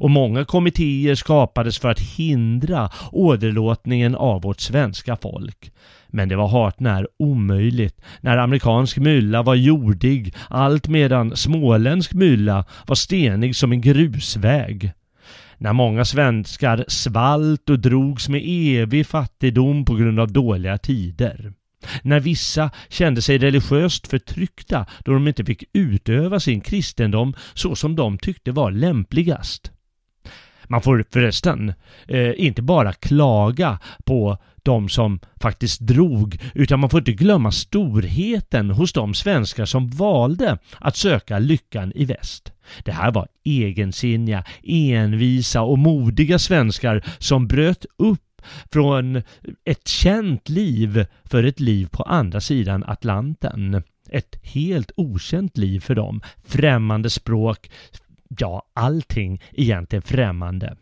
Och 0.00 0.10
många 0.10 0.44
kommittéer 0.44 1.14
skapades 1.14 1.78
för 1.78 1.88
att 1.88 2.00
hindra 2.00 2.90
åderlåtningen 3.12 4.14
av 4.14 4.42
vårt 4.42 4.60
svenska 4.60 5.16
folk. 5.16 5.72
Men 6.08 6.28
det 6.28 6.36
var 6.36 6.48
hart 6.48 6.80
när 6.80 7.08
omöjligt 7.18 8.00
när 8.20 8.36
amerikansk 8.36 8.96
mylla 8.98 9.42
var 9.42 9.54
jordig 9.54 10.34
allt 10.48 10.88
medan 10.88 11.36
småländsk 11.36 12.12
mylla 12.12 12.64
var 12.86 12.94
stenig 12.94 13.56
som 13.56 13.72
en 13.72 13.80
grusväg. 13.80 14.92
När 15.58 15.72
många 15.72 16.04
svenskar 16.04 16.84
svalt 16.88 17.70
och 17.70 17.78
drogs 17.78 18.28
med 18.28 18.42
evig 18.46 19.06
fattigdom 19.06 19.84
på 19.84 19.94
grund 19.94 20.20
av 20.20 20.32
dåliga 20.32 20.78
tider. 20.78 21.52
När 22.02 22.20
vissa 22.20 22.70
kände 22.88 23.22
sig 23.22 23.38
religiöst 23.38 24.06
förtryckta 24.06 24.86
då 25.04 25.12
de 25.12 25.28
inte 25.28 25.44
fick 25.44 25.64
utöva 25.72 26.40
sin 26.40 26.60
kristendom 26.60 27.34
så 27.54 27.74
som 27.74 27.96
de 27.96 28.18
tyckte 28.18 28.52
var 28.52 28.70
lämpligast. 28.70 29.72
Man 30.68 30.82
får 30.82 31.04
förresten 31.12 31.72
eh, 32.08 32.32
inte 32.36 32.62
bara 32.62 32.92
klaga 32.92 33.78
på 34.04 34.38
de 34.62 34.88
som 34.88 35.20
faktiskt 35.40 35.80
drog, 35.80 36.38
utan 36.54 36.80
man 36.80 36.90
får 36.90 37.00
inte 37.00 37.12
glömma 37.12 37.52
storheten 37.52 38.70
hos 38.70 38.92
de 38.92 39.14
svenskar 39.14 39.64
som 39.64 39.88
valde 39.88 40.58
att 40.78 40.96
söka 40.96 41.38
lyckan 41.38 41.92
i 41.94 42.04
väst. 42.04 42.52
Det 42.84 42.92
här 42.92 43.12
var 43.12 43.28
egensinniga, 43.44 44.44
envisa 44.62 45.62
och 45.62 45.78
modiga 45.78 46.38
svenskar 46.38 47.04
som 47.18 47.46
bröt 47.46 47.86
upp 47.98 48.20
från 48.72 49.22
ett 49.64 49.88
känt 49.88 50.48
liv 50.48 51.06
för 51.24 51.44
ett 51.44 51.60
liv 51.60 51.88
på 51.90 52.02
andra 52.02 52.40
sidan 52.40 52.84
Atlanten. 52.86 53.82
Ett 54.10 54.36
helt 54.42 54.90
okänt 54.96 55.58
liv 55.58 55.80
för 55.80 55.94
dem. 55.94 56.20
Främmande 56.44 57.10
språk, 57.10 57.70
ja, 58.38 58.62
allting 58.74 59.42
egentligen 59.52 60.02
främmande. 60.02 60.76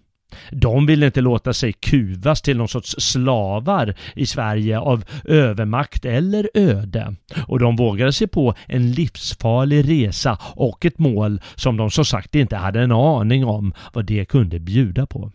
De 0.50 0.87
ville 0.87 1.07
inte 1.07 1.20
låta 1.20 1.52
sig 1.52 1.72
kuvas 1.72 2.42
till 2.42 2.57
någon 2.57 2.68
sorts 2.68 2.94
slavar 2.98 3.94
i 4.14 4.26
Sverige 4.26 4.79
av 4.79 5.05
övermakt 5.24 6.05
eller 6.05 6.50
öde. 6.55 7.14
Och 7.46 7.59
de 7.59 7.76
vågade 7.76 8.12
sig 8.12 8.26
på 8.26 8.55
en 8.66 8.92
livsfarlig 8.92 9.90
resa 9.90 10.38
och 10.42 10.85
ett 10.85 10.98
mål 10.98 11.40
som 11.55 11.76
de 11.76 11.90
som 11.90 12.05
sagt 12.05 12.35
inte 12.35 12.57
hade 12.57 12.81
en 12.81 12.92
aning 12.92 13.44
om 13.44 13.74
vad 13.92 14.05
det 14.05 14.24
kunde 14.24 14.59
bjuda 14.59 15.07
på. 15.07 15.33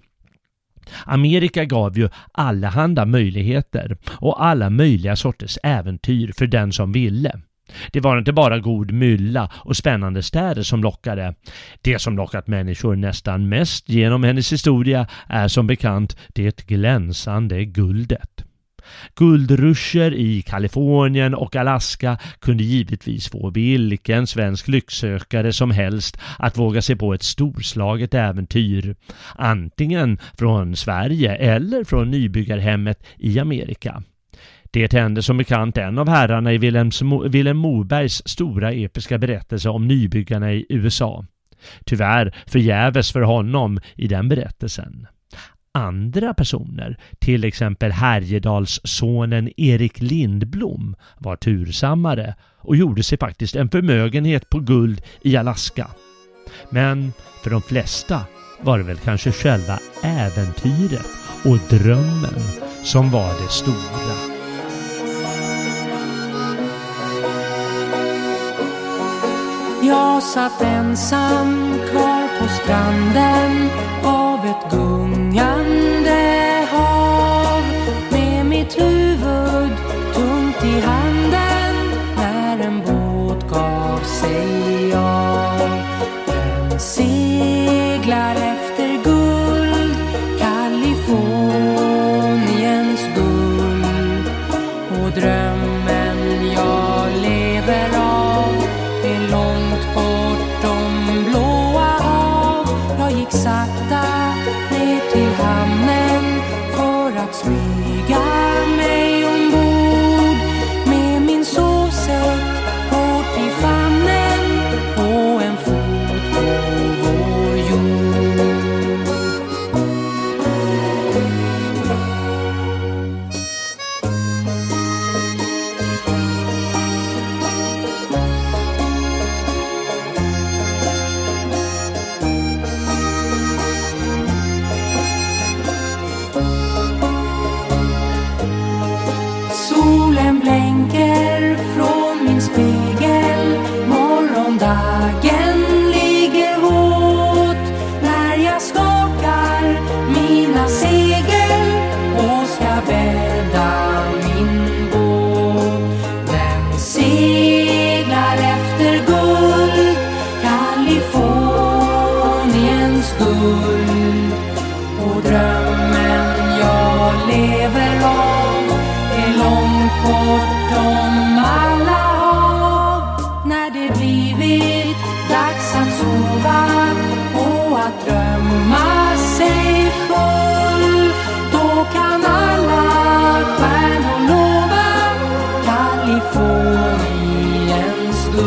Amerika 1.05 1.65
gav 1.65 1.97
ju 1.97 2.09
allehanda 2.31 3.05
möjligheter 3.05 3.97
och 4.09 4.45
alla 4.45 4.69
möjliga 4.69 5.15
sorters 5.15 5.57
äventyr 5.63 6.31
för 6.37 6.47
den 6.47 6.73
som 6.73 6.91
ville. 6.91 7.39
Det 7.91 7.99
var 7.99 8.17
inte 8.17 8.33
bara 8.33 8.59
god 8.59 8.91
mylla 8.91 9.51
och 9.53 9.77
spännande 9.77 10.23
städer 10.23 10.63
som 10.63 10.83
lockade. 10.83 11.35
Det 11.81 11.99
som 11.99 12.17
lockat 12.17 12.47
människor 12.47 12.95
nästan 12.95 13.49
mest 13.49 13.89
genom 13.89 14.23
hennes 14.23 14.53
historia 14.53 15.07
är 15.27 15.47
som 15.47 15.67
bekant 15.67 16.17
det 16.33 16.67
glänsande 16.67 17.65
guldet. 17.65 18.45
Guldruscher 19.15 20.13
i 20.13 20.41
Kalifornien 20.41 21.35
och 21.35 21.55
Alaska 21.55 22.17
kunde 22.39 22.63
givetvis 22.63 23.29
få 23.29 23.49
vilken 23.49 24.27
svensk 24.27 24.67
lycksökare 24.67 25.53
som 25.53 25.71
helst 25.71 26.17
att 26.39 26.57
våga 26.57 26.81
sig 26.81 26.95
på 26.95 27.13
ett 27.13 27.23
storslaget 27.23 28.13
äventyr. 28.13 28.95
Antingen 29.35 30.19
från 30.37 30.75
Sverige 30.75 31.35
eller 31.35 31.83
från 31.83 32.11
nybyggarhemmet 32.11 33.03
i 33.17 33.39
Amerika. 33.39 34.03
Det 34.71 34.93
hände 34.93 35.23
som 35.23 35.37
bekant 35.37 35.77
en 35.77 35.97
av 35.97 36.09
herrarna 36.09 36.53
i 36.53 36.57
Vilhelm 36.57 37.57
Mobergs 37.57 38.21
stora 38.25 38.71
episka 38.71 39.17
berättelse 39.17 39.69
om 39.69 39.87
nybyggarna 39.87 40.53
i 40.53 40.65
USA. 40.69 41.25
Tyvärr 41.85 42.35
förgäves 42.47 43.11
för 43.11 43.21
honom 43.21 43.79
i 43.95 44.07
den 44.07 44.29
berättelsen. 44.29 45.07
Andra 45.73 46.33
personer, 46.33 46.97
till 47.19 47.43
exempel 47.43 47.91
Härjedalssonen 47.91 49.49
Erik 49.57 50.01
Lindblom, 50.01 50.95
var 51.17 51.35
tursammare 51.35 52.35
och 52.57 52.75
gjorde 52.75 53.03
sig 53.03 53.17
faktiskt 53.17 53.55
en 53.55 53.69
förmögenhet 53.69 54.49
på 54.49 54.59
guld 54.59 55.01
i 55.21 55.37
Alaska. 55.37 55.87
Men 56.69 57.13
för 57.43 57.49
de 57.49 57.61
flesta 57.61 58.21
var 58.61 58.77
det 58.77 58.83
väl 58.83 58.97
kanske 58.97 59.31
själva 59.31 59.79
äventyret 60.03 61.07
och 61.43 61.77
drömmen 61.77 62.41
som 62.83 63.11
var 63.11 63.41
det 63.43 63.49
stora. 63.49 64.31
Jag 69.83 70.23
satt 70.23 70.61
ensam 70.61 71.73
kvar 71.91 72.39
på 72.39 72.47
stranden 72.47 73.69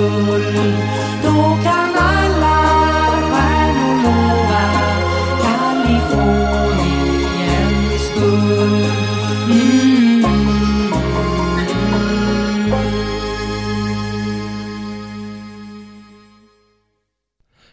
Kaliforniens 0.05 0.77
då 1.23 1.59
kan 1.63 1.97
alla 1.97 2.59
stjärnor 3.31 3.97
lova 4.03 4.65
Kaliforniens 5.43 8.05
guld 8.15 8.87
mm. 9.51 10.25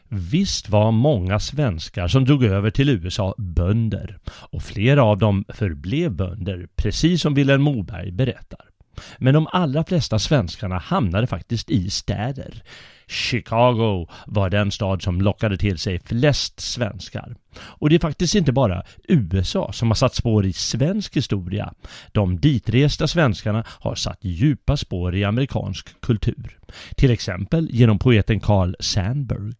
Visst 0.10 0.70
var 0.70 0.92
många 0.92 1.40
svenskar 1.40 2.08
som 2.08 2.26
drog 2.26 2.44
över 2.44 2.72
till 2.72 2.90
USA 2.90 3.36
bönder 3.38 4.18
och 4.28 4.64
flera 4.64 5.04
av 5.04 5.18
dem 5.18 5.46
förblev 5.50 6.12
bönder, 6.12 6.68
precis 6.76 7.22
som 7.22 7.34
Vilhelm 7.34 7.62
Moberg 7.62 8.12
berättar. 8.12 8.71
Men 9.18 9.34
de 9.34 9.48
allra 9.52 9.84
flesta 9.84 10.20
svenskarna 10.20 10.78
hamnade 10.78 11.28
faktiskt 11.28 11.70
i 11.70 11.90
städer. 11.90 12.64
Chicago 13.08 14.08
var 14.28 14.50
den 14.50 14.72
stad 14.72 15.02
som 15.02 15.22
lockade 15.22 15.58
till 15.58 15.78
sig 15.78 16.00
flest 16.00 16.60
svenskar. 16.60 17.36
Och 17.60 17.90
det 17.90 17.96
är 17.96 18.00
faktiskt 18.00 18.36
inte 18.36 18.52
bara 18.52 18.84
USA 19.08 19.72
som 19.74 19.88
har 19.88 19.96
satt 19.96 20.16
spår 20.16 20.46
i 20.46 20.54
svensk 20.54 21.16
historia. 21.18 21.74
De 22.12 22.40
ditresta 22.40 23.08
svenskarna 23.08 23.64
har 23.68 23.96
satt 23.96 24.20
djupa 24.22 24.78
spår 24.78 25.16
i 25.16 25.24
amerikansk 25.24 26.02
kultur. 26.02 26.60
Till 26.96 27.12
exempel 27.12 27.70
genom 27.72 28.00
poeten 28.00 28.40
Carl 28.40 28.76
Sandburg. 28.80 29.56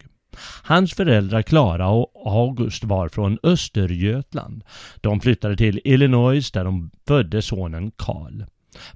Hans 0.62 0.94
föräldrar 0.94 1.42
Klara 1.42 1.88
och 1.88 2.12
August 2.26 2.84
var 2.84 3.08
från 3.08 3.38
Östergötland. 3.42 4.64
De 5.00 5.20
flyttade 5.20 5.56
till 5.56 5.80
Illinois 5.84 6.50
där 6.50 6.64
de 6.64 6.90
födde 7.06 7.42
sonen 7.42 7.90
Karl. 7.96 8.42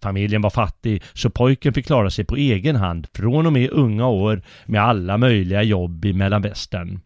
Familjen 0.03 0.43
var 0.43 0.51
fattig 0.51 1.03
så 1.13 1.31
pojken 1.31 1.73
fick 1.73 1.87
klara 1.87 2.11
sig 2.11 2.25
på 2.25 2.37
egen 2.37 2.77
hand 2.77 3.07
från 3.15 3.47
och 3.47 3.53
med 3.53 3.71
unga 3.71 4.07
år 4.07 4.43
med 4.67 4.83
alla 4.83 5.19
möjliga 5.19 5.63
jobb 5.63 6.05
i 6.05 6.13
mellanvästern. 6.13 7.01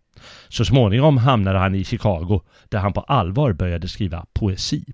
Så 0.48 0.64
småningom 0.64 1.16
hamnade 1.18 1.58
han 1.58 1.74
i 1.74 1.84
Chicago 1.84 2.40
där 2.68 2.78
han 2.78 2.92
på 2.92 3.00
allvar 3.00 3.52
började 3.52 3.88
skriva 3.88 4.26
poesi 4.32 4.84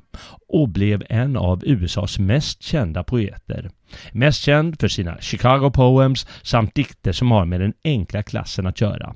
och 0.48 0.68
blev 0.68 1.02
en 1.08 1.36
av 1.36 1.64
USAs 1.64 2.18
mest 2.18 2.62
kända 2.62 3.04
poeter. 3.04 3.70
Mest 4.12 4.42
känd 4.42 4.80
för 4.80 4.88
sina 4.88 5.20
Chicago 5.20 5.70
Poems 5.70 6.26
samt 6.42 6.74
dikter 6.74 7.12
som 7.12 7.30
har 7.30 7.44
med 7.44 7.60
den 7.60 7.72
enkla 7.84 8.22
klassen 8.22 8.66
att 8.66 8.80
göra. 8.80 9.14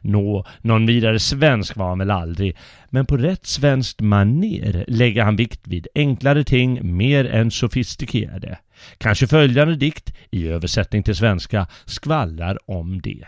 Nå, 0.00 0.44
någon 0.60 0.86
vidare 0.86 1.18
svensk 1.18 1.76
var 1.76 1.88
han 1.88 1.98
väl 1.98 2.10
aldrig, 2.10 2.56
men 2.90 3.06
på 3.06 3.16
rätt 3.16 3.46
svenskt 3.46 4.00
maner 4.00 4.84
lägger 4.88 5.22
han 5.22 5.36
vikt 5.36 5.60
vid 5.64 5.88
enklare 5.94 6.44
ting 6.44 6.96
mer 6.96 7.24
än 7.24 7.50
sofistikerade. 7.50 8.58
Kanske 8.98 9.26
följande 9.26 9.76
dikt, 9.76 10.14
i 10.30 10.48
översättning 10.48 11.02
till 11.02 11.16
svenska, 11.16 11.66
skvallrar 11.84 12.58
om 12.70 13.00
det. 13.00 13.26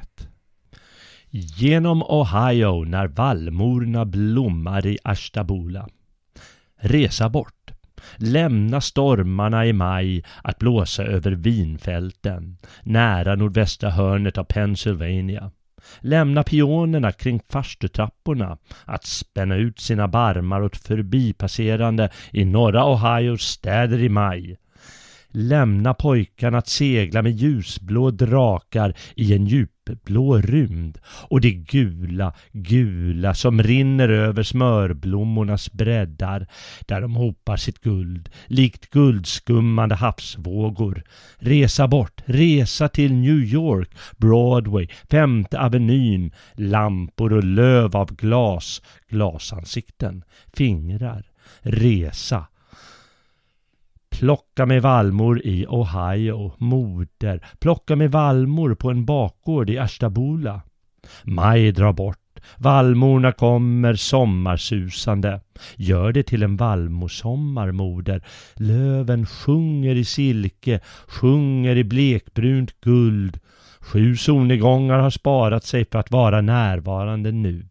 Genom 1.30 2.02
Ohio 2.02 2.84
när 2.84 3.06
vallmorna 3.06 4.04
blommar 4.04 4.86
i 4.86 4.98
Ashtabula. 5.04 5.88
Resa 6.80 7.28
bort. 7.28 7.54
Lämna 8.16 8.80
stormarna 8.80 9.66
i 9.66 9.72
maj 9.72 10.24
att 10.42 10.58
blåsa 10.58 11.04
över 11.04 11.30
vinfälten 11.30 12.58
nära 12.82 13.34
nordvästra 13.34 13.90
hörnet 13.90 14.38
av 14.38 14.44
Pennsylvania. 14.44 15.50
Lämna 16.00 16.42
pionerna 16.42 17.12
kring 17.12 17.40
farstutrapporna 17.50 18.58
att 18.84 19.06
spänna 19.06 19.56
ut 19.56 19.80
sina 19.80 20.08
barmar 20.08 20.62
åt 20.62 20.76
förbipasserande 20.76 22.10
i 22.32 22.44
norra 22.44 22.84
Ohios 22.84 23.42
städer 23.42 23.98
i 23.98 24.08
maj. 24.08 24.56
Lämna 25.32 25.94
pojkarna 25.94 26.58
att 26.58 26.68
segla 26.68 27.22
med 27.22 27.32
ljusblå 27.32 28.10
drakar 28.10 28.94
i 29.16 29.34
en 29.34 29.46
djupblå 29.46 30.38
rymd 30.38 30.98
och 31.06 31.40
det 31.40 31.50
gula, 31.50 32.34
gula 32.52 33.34
som 33.34 33.62
rinner 33.62 34.08
över 34.08 34.42
smörblommornas 34.42 35.72
breddar 35.72 36.46
där 36.86 37.00
de 37.00 37.14
hopar 37.14 37.56
sitt 37.56 37.80
guld 37.80 38.28
likt 38.46 38.90
guldskummande 38.90 39.94
havsvågor. 39.94 41.04
Resa 41.38 41.88
bort, 41.88 42.22
resa 42.24 42.88
till 42.88 43.12
New 43.12 43.44
York, 43.44 43.90
Broadway, 44.16 44.88
Femte 45.10 45.60
Avenyn, 45.60 46.32
lampor 46.54 47.32
och 47.32 47.44
löv 47.44 47.96
av 47.96 48.16
glas, 48.16 48.82
glasansikten, 49.08 50.24
fingrar. 50.52 51.24
Resa 51.60 52.46
Plocka 54.10 54.66
med 54.66 54.82
vallmor 54.82 55.40
i 55.44 55.66
Ohio, 55.68 56.52
moder. 56.58 57.46
Plocka 57.58 57.96
med 57.96 58.10
vallmor 58.10 58.74
på 58.74 58.90
en 58.90 59.04
bakgård 59.04 59.70
i 59.70 59.78
Ashtabula. 59.78 60.60
Maj 61.22 61.72
drar 61.72 61.92
bort. 61.92 62.18
Vallmorna 62.56 63.32
kommer 63.32 63.94
sommarsusande. 63.94 65.40
Gör 65.76 66.12
det 66.12 66.22
till 66.22 66.42
en 66.42 66.56
vallmosommar, 66.56 67.72
moder. 67.72 68.24
Löven 68.54 69.26
sjunger 69.26 69.94
i 69.94 70.04
silke, 70.04 70.80
sjunger 71.06 71.76
i 71.76 71.84
blekbrunt 71.84 72.80
guld. 72.80 73.38
Sju 73.80 74.16
solnedgångar 74.16 74.98
har 74.98 75.10
sparat 75.10 75.64
sig 75.64 75.84
för 75.84 75.98
att 75.98 76.10
vara 76.10 76.40
närvarande 76.40 77.32
nu. 77.32 77.68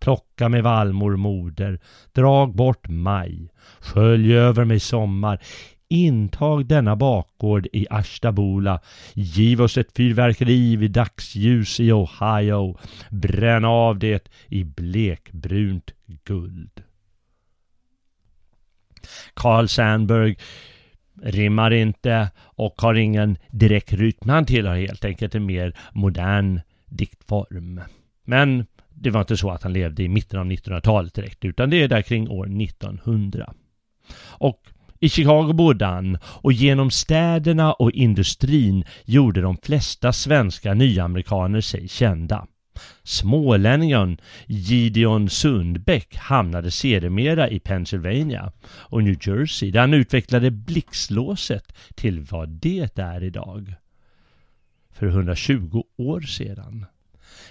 Plocka 0.00 0.48
med 0.48 0.62
vallmor, 0.62 1.16
moder. 1.16 1.78
Drag 2.12 2.54
bort 2.54 2.88
maj. 2.88 3.48
Skölj 3.80 4.34
över 4.34 4.64
mig 4.64 4.80
sommar. 4.80 5.42
Intag 5.88 6.66
denna 6.66 6.96
bakgård 6.96 7.66
i 7.72 7.86
Ashtabula. 7.90 8.80
Giv 9.14 9.62
oss 9.62 9.78
ett 9.78 9.96
fyrverkeri 9.96 10.76
vid 10.76 10.90
dagsljus 10.90 11.80
i 11.80 11.92
Ohio. 11.92 12.78
Bränn 13.10 13.64
av 13.64 13.98
det 13.98 14.28
i 14.48 14.64
blekbrunt 14.64 15.90
guld. 16.24 16.82
Carl 19.34 19.68
Sandburg 19.68 20.38
rimmar 21.22 21.70
inte 21.70 22.30
och 22.38 22.74
har 22.82 22.94
ingen 22.94 23.36
direkt 23.50 23.92
rytm. 23.92 24.28
Han 24.28 24.46
tillhör 24.46 24.76
helt 24.76 25.04
enkelt 25.04 25.34
en 25.34 25.46
mer 25.46 25.76
modern 25.92 26.60
diktform. 26.86 27.80
Men 28.24 28.66
det 29.00 29.10
var 29.10 29.20
inte 29.20 29.36
så 29.36 29.50
att 29.50 29.62
han 29.62 29.72
levde 29.72 30.02
i 30.02 30.08
mitten 30.08 30.40
av 30.40 30.46
1900-talet 30.46 31.14
direkt 31.14 31.44
utan 31.44 31.70
det 31.70 31.82
är 31.82 31.88
där 31.88 32.02
kring 32.02 32.28
år 32.28 32.62
1900. 32.62 33.54
Och 34.20 34.60
i 35.00 35.08
Chicago 35.08 35.52
bodde 35.52 35.86
han 35.86 36.18
och 36.22 36.52
genom 36.52 36.90
städerna 36.90 37.72
och 37.72 37.92
industrin 37.92 38.84
gjorde 39.04 39.40
de 39.40 39.56
flesta 39.62 40.12
svenska 40.12 40.74
nyamerikaner 40.74 41.60
sig 41.60 41.88
kända. 41.88 42.46
Smålänningen 43.02 44.18
Gideon 44.46 45.28
Sundbäck 45.28 46.16
hamnade 46.16 46.70
sedermera 46.70 47.48
i 47.48 47.60
Pennsylvania 47.60 48.52
och 48.68 49.02
New 49.02 49.16
Jersey 49.20 49.70
där 49.70 49.80
han 49.80 49.94
utvecklade 49.94 50.50
blixtlåset 50.50 51.74
till 51.94 52.20
vad 52.20 52.48
det 52.48 52.98
är 52.98 53.22
idag. 53.24 53.74
För 54.90 55.06
120 55.06 55.82
år 55.96 56.20
sedan. 56.20 56.86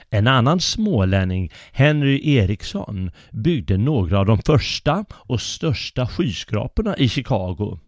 En 0.10 0.28
annan 0.28 0.60
smålänning, 0.60 1.52
Henry 1.72 2.36
Eriksson, 2.36 3.12
byggde 3.32 3.78
några 3.78 4.20
av 4.20 4.26
de 4.26 4.38
första 4.38 5.06
och 5.12 5.41
största 5.41 6.08
skyskraporna 6.08 6.98
i 6.98 7.10
Chicago. 7.10 7.80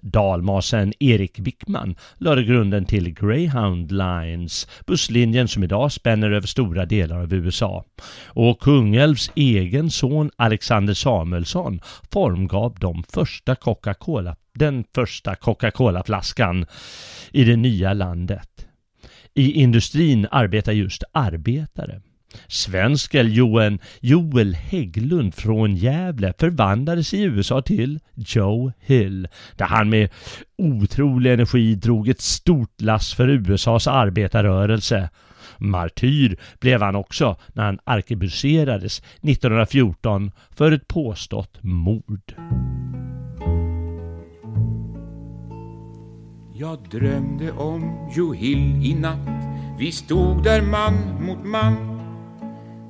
Dalmasen 0.00 0.92
Erik 1.00 1.38
Wickman 1.38 1.96
lade 2.18 2.42
grunden 2.42 2.84
till 2.84 3.14
Greyhound 3.14 3.92
Lines, 3.92 4.68
busslinjen 4.86 5.48
som 5.48 5.64
idag 5.64 5.92
spänner 5.92 6.30
över 6.30 6.46
stora 6.46 6.86
delar 6.86 7.20
av 7.20 7.34
USA. 7.34 7.84
Och 8.26 8.60
Kungälvs 8.60 9.30
egen 9.34 9.90
son 9.90 10.30
Alexander 10.36 10.94
Samuelsson 10.94 11.80
formgav 12.12 12.76
de 12.80 13.02
första 13.02 13.54
Coca-Cola, 13.54 14.36
den 14.54 14.84
första 14.94 15.34
Coca-Cola-flaskan 15.34 16.66
i 17.32 17.44
det 17.44 17.56
nya 17.56 17.92
landet. 17.92 18.66
I 19.34 19.52
industrin 19.52 20.26
arbetar 20.30 20.72
just 20.72 21.04
arbetare. 21.12 22.00
Svensken 22.48 23.32
Joel, 23.32 23.78
Joel 24.00 24.54
Hägglund 24.54 25.34
från 25.34 25.76
Gävle 25.76 26.34
förvandlades 26.38 27.14
i 27.14 27.22
USA 27.22 27.62
till 27.62 28.00
Joe 28.14 28.72
Hill, 28.80 29.28
där 29.56 29.66
han 29.66 29.88
med 29.88 30.10
otrolig 30.58 31.32
energi 31.32 31.74
drog 31.74 32.08
ett 32.08 32.20
stort 32.20 32.80
lass 32.80 33.14
för 33.14 33.28
USAs 33.28 33.86
arbetarrörelse. 33.86 35.08
Martyr 35.58 36.36
blev 36.60 36.82
han 36.82 36.96
också 36.96 37.36
när 37.48 37.64
han 37.64 37.78
arkebuserades 37.84 38.98
1914 38.98 40.30
för 40.50 40.72
ett 40.72 40.88
påstått 40.88 41.58
mord. 41.60 42.34
Jag 46.62 46.78
drömde 46.78 47.52
om 47.52 48.08
Joe 48.16 48.32
Hill 48.32 48.86
i 48.86 48.94
natt. 48.94 49.28
Vi 49.78 49.92
stod 49.92 50.42
där 50.42 50.62
man 50.62 50.94
mot 51.26 51.44
man. 51.44 52.00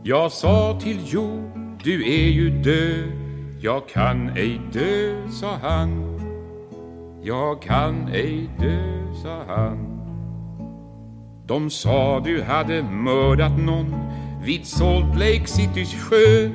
Jag 0.02 0.32
sa 0.32 0.80
till 0.80 0.98
Joe, 1.06 1.50
du 1.85 2.04
är 2.04 2.28
ju 2.28 2.50
död. 2.50 3.12
Jag 3.61 3.88
kan 3.88 4.28
ej 4.28 4.61
dö, 4.72 5.28
sa 5.30 5.56
han. 5.62 6.20
Jag 7.22 7.62
kan 7.62 8.08
ej 8.08 8.50
dö, 8.61 9.14
sa 9.22 9.44
han. 9.48 9.78
De 11.46 11.70
sa 11.70 12.20
du 12.20 12.42
hade 12.42 12.82
mördat 12.82 13.58
någon 13.58 13.94
vid 14.44 14.66
Salt 14.66 15.14
Lake 15.14 15.46
Citys 15.46 15.94
sjö. 15.94 16.50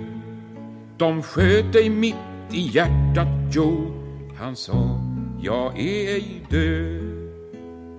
De 0.97 1.23
sköt 1.23 1.73
dig 1.73 1.89
mitt 1.89 2.15
i 2.51 2.61
hjärtat, 2.61 3.27
Joe 3.55 3.91
Han 4.39 4.55
sa 4.55 5.16
jag 5.41 5.79
är 5.79 6.15
ej 6.15 6.41
död. 6.49 7.31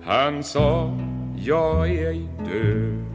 Han 0.03 0.43
sa, 0.43 0.97
jag 1.37 1.89
är 1.89 2.09
ej 2.09 2.27
död. 2.51 3.05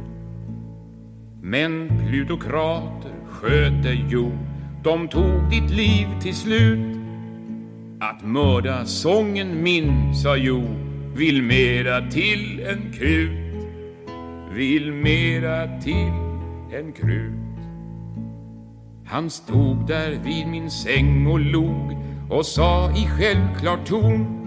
Men 1.42 1.88
plutokrater 2.06 3.12
sköt 3.28 3.82
dig, 3.82 4.04
Jo. 4.08 4.32
De 4.82 5.08
tog 5.08 5.50
ditt 5.50 5.70
liv 5.70 6.06
till 6.22 6.34
slut. 6.34 6.96
Att 8.00 8.22
mörda 8.22 8.84
sången 8.84 9.62
min, 9.62 10.14
sa 10.14 10.36
Jo 10.36 10.62
Vill 11.16 11.42
mera 11.42 12.10
till 12.10 12.60
en 12.60 12.92
krut. 12.92 13.66
Vill 14.52 14.92
mera 14.92 15.80
till 15.80 16.12
en 16.72 16.92
krut. 16.92 17.32
Han 19.06 19.30
stod 19.30 19.86
där 19.86 20.10
vid 20.24 20.46
min 20.46 20.70
säng 20.70 21.26
och 21.26 21.40
log 21.40 22.03
och 22.30 22.46
sa 22.46 22.90
i 22.90 23.06
självklar 23.06 23.78
ton 23.84 24.40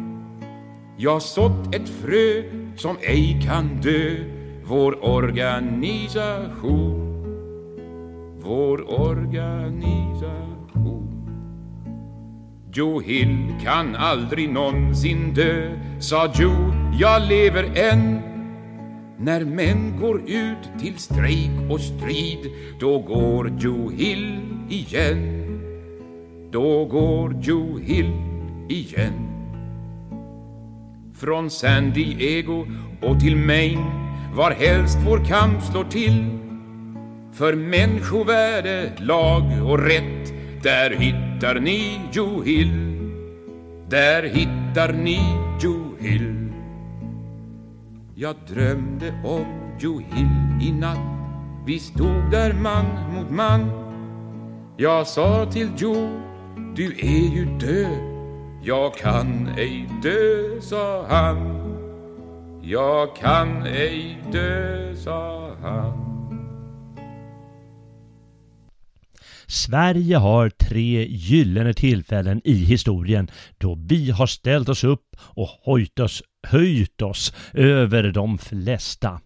Jag 0.98 1.22
sått 1.22 1.76
ett 1.76 1.90
frö 1.90 2.44
som 2.76 2.98
ej 3.02 3.42
kan 3.46 3.82
dö 3.82 4.16
Vår 4.64 5.06
organisation. 5.06 7.04
Vår 8.40 8.92
organisation. 9.02 10.28
Joe 12.74 13.02
Hill 13.02 13.54
kan 13.64 13.96
aldrig 13.96 14.50
någonsin 14.50 15.34
dö 15.34 15.80
Sa 16.00 16.32
Joe, 16.36 16.74
jag 17.00 17.22
lever 17.22 17.92
än. 17.92 18.22
När 19.18 19.46
män 19.46 20.00
går 20.02 20.22
ut 20.30 20.80
till 20.80 20.98
strejk 20.98 21.52
och 21.70 21.82
strid 21.82 22.52
Då 22.80 23.00
går 23.00 23.52
Joe 23.60 23.92
Hill 23.92 24.40
igen 24.70 25.37
då 26.52 26.86
går 26.86 27.36
Joe 27.42 27.80
Hill 27.80 28.12
igen. 28.70 29.14
Från 31.16 31.50
San 31.50 31.92
Diego 31.92 32.66
och 33.02 33.20
till 33.20 33.36
Maine 33.36 33.86
var 34.36 34.52
helst 34.52 34.98
vår 35.06 35.26
kamp 35.26 35.64
slår 35.64 35.84
till. 35.84 36.26
För 37.34 37.54
människovärde, 37.54 38.92
lag 38.98 39.44
och 39.64 39.80
rätt 39.80 40.34
Där 40.64 40.90
hittar 40.90 41.60
ni 41.60 42.00
Joe 42.12 42.44
Hill. 42.44 42.72
Där 43.90 44.24
hittar 44.24 44.94
ni 44.94 45.20
Joe 45.62 45.96
Hill. 46.00 46.48
Jag 48.16 48.36
drömde 48.48 49.14
om 49.26 49.46
Joe 49.80 50.00
Hill 50.00 50.68
i 50.68 50.72
natt. 50.72 50.98
Vi 51.66 51.80
stod 51.80 52.32
där 52.32 52.54
man 52.54 52.86
mot 53.14 53.30
man. 53.30 53.72
Jag 54.78 55.08
sa 55.08 55.46
till 55.52 55.70
Joe 55.78 56.27
du 56.78 56.86
är 56.86 57.36
ju 57.36 57.46
död. 57.46 58.02
Jag 58.64 58.98
kan 58.98 59.48
ej 59.48 59.90
dö, 60.04 60.62
sa 60.62 61.06
han. 61.10 61.38
Jag 62.64 63.16
kan 63.16 63.66
ej 63.66 64.18
dö, 64.32 64.96
sa 64.96 65.56
han. 65.62 66.08
Sverige 69.48 70.18
har 70.18 70.50
tre 70.50 71.08
gyllene 71.10 71.74
tillfällen 71.74 72.42
i 72.44 72.54
historien 72.54 73.28
då 73.58 73.78
vi 73.90 74.12
har 74.12 74.28
ställt 74.28 74.70
oss 74.70 74.84
upp 74.84 75.16
och 75.20 75.50
höjt 75.66 76.00
oss, 76.00 76.24
höjt 76.48 77.02
oss 77.02 77.34
över 77.54 78.12
de 78.12 78.38
flesta 78.38 79.20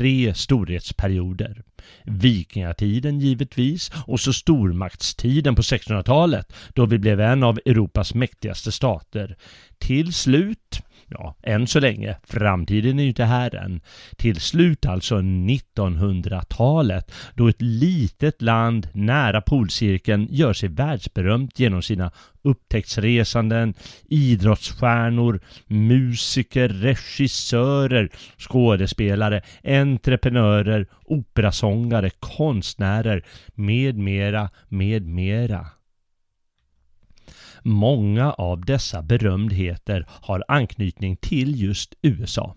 tre 0.00 0.34
storhetsperioder. 0.34 1.62
Vikingatiden 2.04 3.20
givetvis 3.20 3.92
och 4.06 4.20
så 4.20 4.32
stormaktstiden 4.32 5.54
på 5.54 5.62
1600-talet 5.62 6.52
då 6.74 6.86
vi 6.86 6.98
blev 6.98 7.20
en 7.20 7.42
av 7.42 7.60
Europas 7.66 8.14
mäktigaste 8.14 8.72
stater. 8.72 9.36
Till 9.78 10.12
slut 10.12 10.80
Ja, 11.12 11.36
än 11.42 11.66
så 11.66 11.80
länge. 11.80 12.16
Framtiden 12.24 12.98
är 12.98 13.02
ju 13.02 13.08
inte 13.08 13.24
här 13.24 13.54
än. 13.54 13.80
Till 14.16 14.40
slut 14.40 14.86
alltså 14.86 15.16
1900-talet 15.18 17.12
då 17.34 17.48
ett 17.48 17.62
litet 17.62 18.42
land 18.42 18.88
nära 18.92 19.40
polcirkeln 19.40 20.28
gör 20.30 20.52
sig 20.52 20.68
världsberömt 20.68 21.58
genom 21.58 21.82
sina 21.82 22.10
upptäcktsresanden, 22.42 23.74
idrottsstjärnor, 24.08 25.40
musiker, 25.66 26.68
regissörer, 26.68 28.10
skådespelare, 28.38 29.42
entreprenörer, 29.64 30.86
operasångare, 31.04 32.10
konstnärer 32.10 33.24
med 33.54 33.98
mera, 33.98 34.50
med 34.68 35.06
mera. 35.06 35.66
Många 37.62 38.32
av 38.32 38.64
dessa 38.64 39.02
berömdheter 39.02 40.06
har 40.08 40.44
anknytning 40.48 41.16
till 41.16 41.60
just 41.60 41.94
USA. 42.02 42.56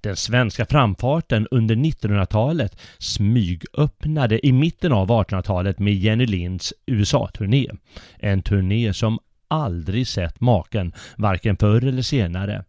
Den 0.00 0.16
svenska 0.16 0.66
framfarten 0.66 1.48
under 1.50 1.76
1900-talet 1.76 2.80
smygöppnade 2.98 4.46
i 4.46 4.52
mitten 4.52 4.92
av 4.92 5.08
1800-talet 5.08 5.78
med 5.78 5.94
Jenny 5.94 6.26
Linds 6.26 6.72
USA-turné. 6.86 7.66
En 8.18 8.42
turné 8.42 8.92
som 8.92 9.18
aldrig 9.48 10.08
sett 10.08 10.40
maken, 10.40 10.92
varken 11.16 11.56
förr 11.56 11.84
eller 11.84 12.02
senare. 12.02 12.64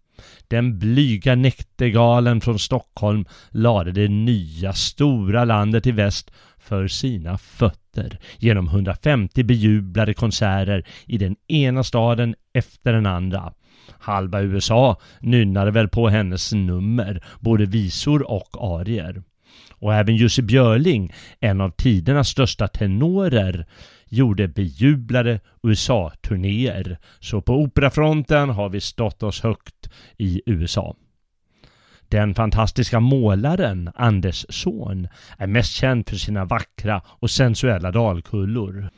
Den 0.48 0.80
blyga 0.80 1.36
näktergalen 1.36 2.42
från 2.42 2.60
Stockholm 2.60 3.26
lade 3.50 3.92
det 3.92 4.08
nya 4.08 4.74
stora 4.74 5.46
landet 5.46 5.88
i 5.88 5.92
väst 5.92 6.32
för 6.63 6.88
sina 6.88 7.38
fötter 7.38 8.19
genom 8.39 8.67
150 8.67 9.43
bejublade 9.43 10.13
konserter 10.13 10.86
i 11.06 11.17
den 11.17 11.36
ena 11.47 11.84
staden 11.84 12.36
efter 12.54 12.93
den 12.93 13.06
andra. 13.06 13.54
Halva 13.99 14.41
USA 14.41 14.99
nynnade 15.19 15.71
väl 15.71 15.88
på 15.88 16.10
hennes 16.10 16.54
nummer, 16.54 17.23
både 17.39 17.65
visor 17.65 18.32
och 18.32 18.80
arier. 18.80 19.23
Och 19.71 19.93
även 19.93 20.15
Jussi 20.15 20.41
Björling, 20.41 21.13
en 21.39 21.62
av 21.62 21.69
tidernas 21.69 22.28
största 22.28 22.67
tenorer, 22.67 23.65
gjorde 24.10 24.47
bejublade 24.47 25.39
USA-turnéer. 25.63 26.97
Så 27.19 27.41
på 27.41 27.54
operafronten 27.54 28.49
har 28.49 28.69
vi 28.69 28.82
stått 28.82 29.23
oss 29.23 29.41
högt 29.41 29.89
i 30.17 30.41
USA. 30.45 30.95
Den 32.13 32.36
fantastiska 32.36 32.99
målaren 32.99 33.89
Anders 33.95 34.45
Zorn 34.49 35.08
är 35.38 35.47
mest 35.47 35.73
känd 35.73 36.10
för 36.10 36.15
sina 36.15 36.45
vackra 36.45 37.02
och 37.08 37.30
sensuella 37.30 37.91
dalkullor. 37.91 38.89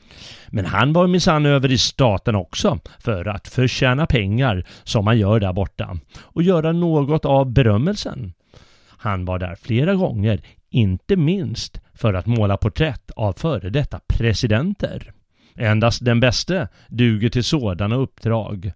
Men 0.47 0.65
han 0.65 0.93
var 0.93 1.08
minsann 1.08 1.45
över 1.45 1.71
i 1.71 1.78
staten 1.78 2.36
också 2.36 2.80
för 2.99 3.28
att 3.28 3.47
förtjäna 3.47 4.06
pengar 4.06 4.65
som 4.84 5.06
man 5.06 5.17
gör 5.17 5.39
där 5.39 5.54
borta 5.54 5.97
och 6.21 6.43
göra 6.43 6.71
något 6.71 7.25
av 7.25 7.54
berömmelsen. 7.54 8.34
Han 8.88 9.25
var 9.25 9.39
där 9.39 9.56
flera 9.62 9.95
gånger, 9.95 10.41
inte 10.69 11.15
minst 11.15 11.82
för 11.93 12.13
att 12.13 12.25
måla 12.25 12.58
porträtt 12.58 13.12
av 13.15 13.34
före 13.34 13.69
detta 13.69 13.99
presidenter. 14.08 15.12
Endast 15.56 16.06
den 16.06 16.19
bäste 16.19 16.67
duger 16.88 17.30
till 17.30 17.43
sådana 17.43 17.95
uppdrag. 17.95 18.71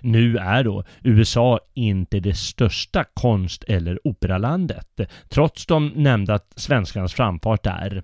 Nu 0.00 0.36
är 0.36 0.64
då 0.64 0.84
USA 1.02 1.60
inte 1.74 2.20
det 2.20 2.34
största 2.34 3.04
konst 3.14 3.64
eller 3.64 4.06
operalandet, 4.06 5.00
trots 5.28 5.66
de 5.66 5.88
nämnda 5.88 6.40
svenskarnas 6.56 7.14
framfart 7.14 7.62
där. 7.62 8.02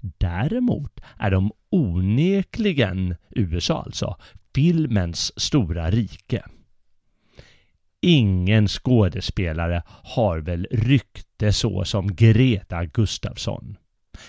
Däremot 0.00 1.00
är 1.18 1.30
de 1.30 1.52
onekligen, 1.70 3.16
USA 3.30 3.82
alltså, 3.82 4.16
filmens 4.54 5.40
stora 5.40 5.90
rike. 5.90 6.42
Ingen 8.02 8.68
skådespelare 8.68 9.82
har 9.86 10.38
väl 10.38 10.66
rykte 10.70 11.52
så 11.52 11.84
som 11.84 12.14
Greta 12.14 12.84
Gustafsson. 12.84 13.76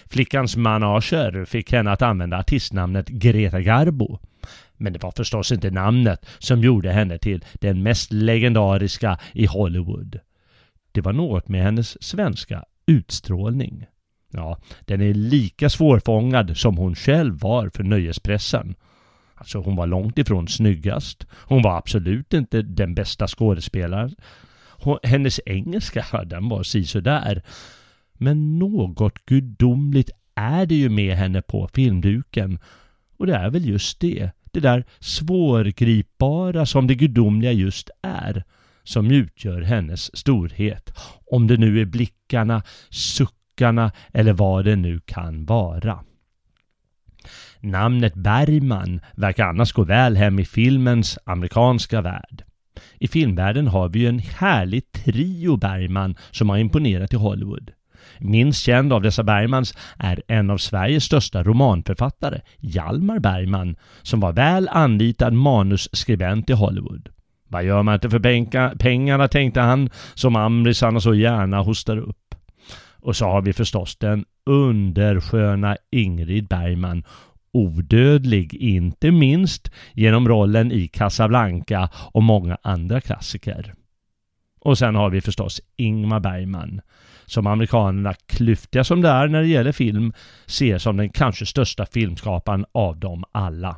Flickans 0.06 0.56
manager 0.56 1.46
fick 1.46 1.72
henne 1.72 1.92
att 1.92 2.02
använda 2.02 2.38
artistnamnet 2.38 3.08
Greta 3.08 3.62
Garbo. 3.62 4.20
Men 4.82 4.94
det 4.94 5.04
var 5.04 5.12
förstås 5.12 5.52
inte 5.52 5.72
namnet 5.72 6.26
som 6.40 6.62
gjorde 6.62 6.92
henne 6.92 7.18
till 7.18 7.46
den 7.54 7.84
mest 7.84 8.14
legendariska 8.14 9.20
i 9.34 9.46
Hollywood. 9.46 10.20
Det 10.92 11.02
var 11.02 11.14
något 11.14 11.48
med 11.48 11.64
hennes 11.64 12.04
svenska 12.04 12.66
utstrålning. 12.86 13.86
Ja, 14.32 14.58
den 14.82 15.02
är 15.02 15.14
lika 15.14 15.70
svårfångad 15.70 16.58
som 16.58 16.78
hon 16.78 16.96
själv 16.96 17.40
var 17.40 17.70
för 17.70 17.84
nöjespressen. 17.84 18.76
Alltså 19.36 19.60
hon 19.60 19.76
var 19.76 19.88
långt 19.88 20.18
ifrån 20.18 20.48
snyggast. 20.48 21.28
Hon 21.32 21.62
var 21.62 21.78
absolut 21.78 22.34
inte 22.34 22.62
den 22.62 22.96
bästa 22.96 23.28
skådespelaren. 23.28 24.16
Hon, 24.68 24.98
hennes 25.04 25.40
engelska, 25.46 26.24
den 26.26 26.50
var 26.50 26.64
sisådär. 26.64 27.42
Men 28.14 28.60
något 28.60 29.26
gudomligt 29.26 30.10
är 30.36 30.66
det 30.66 30.76
ju 30.76 30.90
med 30.90 31.18
henne 31.18 31.42
på 31.42 31.68
filmduken. 31.74 32.60
Och 33.18 33.28
det 33.28 33.36
är 33.36 33.50
väl 33.50 33.66
just 33.66 34.00
det, 34.00 34.32
det 34.52 34.60
där 34.60 34.86
svårgripbara 35.00 36.66
som 36.66 36.88
det 36.88 36.96
gudomliga 36.96 37.52
just 37.52 37.90
är, 38.02 38.44
som 38.84 39.12
utgör 39.12 39.62
hennes 39.62 40.18
storhet. 40.18 40.94
Om 41.32 41.48
det 41.48 41.58
nu 41.58 41.82
är 41.82 41.86
blickarna, 41.86 42.64
suckarna 42.90 43.92
eller 44.14 44.34
vad 44.34 44.66
det 44.66 44.76
nu 44.76 45.00
kan 45.00 45.46
vara. 45.46 46.00
Namnet 47.60 48.14
Bergman 48.14 49.02
verkar 49.16 49.46
annars 49.46 49.72
gå 49.72 49.84
väl 49.84 50.16
hem 50.16 50.40
i 50.40 50.46
filmens 50.46 51.18
amerikanska 51.26 52.02
värld. 52.02 52.44
I 53.00 53.08
filmvärlden 53.08 53.68
har 53.68 53.90
vi 53.90 54.00
ju 54.00 54.08
en 54.08 54.20
härlig 54.20 54.92
trio 54.92 55.58
Bergman 55.58 56.16
som 56.32 56.50
har 56.50 56.58
imponerat 56.58 57.14
i 57.14 57.16
Hollywood. 57.16 57.72
Minst 58.20 58.64
känd 58.64 58.94
av 58.94 59.02
dessa 59.02 59.24
Bergmans 59.24 59.74
är 59.98 60.22
en 60.28 60.50
av 60.50 60.58
Sveriges 60.58 61.04
största 61.04 61.44
romanförfattare, 61.44 62.42
Hjalmar 62.60 63.20
Bergman, 63.20 63.76
som 64.02 64.20
var 64.20 64.34
väl 64.34 64.70
anlitad 64.70 65.34
manusskribent 65.34 66.50
i 66.50 66.54
Hollywood. 66.54 67.10
Vad 67.48 67.64
gör 67.64 67.84
man 67.84 67.94
inte 67.94 68.10
för 68.10 68.76
pengarna, 68.78 69.28
tänkte 69.28 69.62
han, 69.62 69.90
som 70.14 70.36
amrisarna 70.36 71.00
så 71.00 71.14
gärna 71.14 71.62
hostar 71.62 71.98
upp. 71.98 72.36
Och 73.00 73.16
så 73.16 73.26
har 73.26 73.42
vi 73.42 73.54
förstås 73.54 73.96
den 73.96 74.26
undersköna 74.46 75.78
Ingrid 75.92 76.48
Bergman, 76.48 77.04
odödlig 77.54 78.54
inte 78.54 79.12
minst 79.12 79.72
genom 79.94 80.28
rollen 80.28 80.72
i 80.72 80.88
Casablanca 80.88 81.90
och 81.94 82.24
många 82.24 82.58
andra 82.62 83.02
klassiker. 83.02 83.74
Och 84.60 84.78
sen 84.78 84.96
har 84.96 85.10
vi 85.10 85.22
förstås 85.22 85.62
Ingmar 85.78 86.20
Bergman, 86.20 86.82
som 87.26 87.48
amerikanerna, 87.48 88.14
klyftiga 88.26 88.84
som 88.84 89.02
det 89.02 89.10
är 89.10 89.28
när 89.28 89.42
det 89.42 89.48
gäller 89.48 89.72
film, 89.72 90.14
ser 90.46 90.78
som 90.78 90.98
den 90.98 91.10
kanske 91.10 91.46
största 91.46 91.86
filmskaparen 91.86 92.66
av 92.72 93.00
dem 93.00 93.24
alla. 93.32 93.78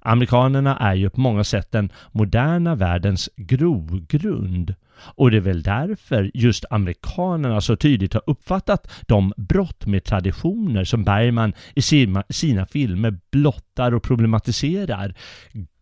Amerikanerna 0.00 0.76
är 0.76 0.94
ju 0.94 1.10
på 1.10 1.20
många 1.20 1.44
sätt 1.44 1.72
den 1.72 1.92
moderna 2.12 2.74
världens 2.74 3.30
grogrund. 3.36 4.74
Och 5.14 5.30
det 5.30 5.36
är 5.36 5.40
väl 5.40 5.62
därför 5.62 6.30
just 6.34 6.64
amerikanerna 6.70 7.60
så 7.60 7.76
tydligt 7.76 8.14
har 8.14 8.22
uppfattat 8.26 8.90
de 9.06 9.32
brott 9.36 9.86
med 9.86 10.04
traditioner 10.04 10.84
som 10.84 11.04
Bergman 11.04 11.52
i 11.74 11.82
sina, 11.82 12.24
sina 12.28 12.66
filmer 12.66 13.18
blottar 13.30 13.94
och 13.94 14.02
problematiserar. 14.02 15.14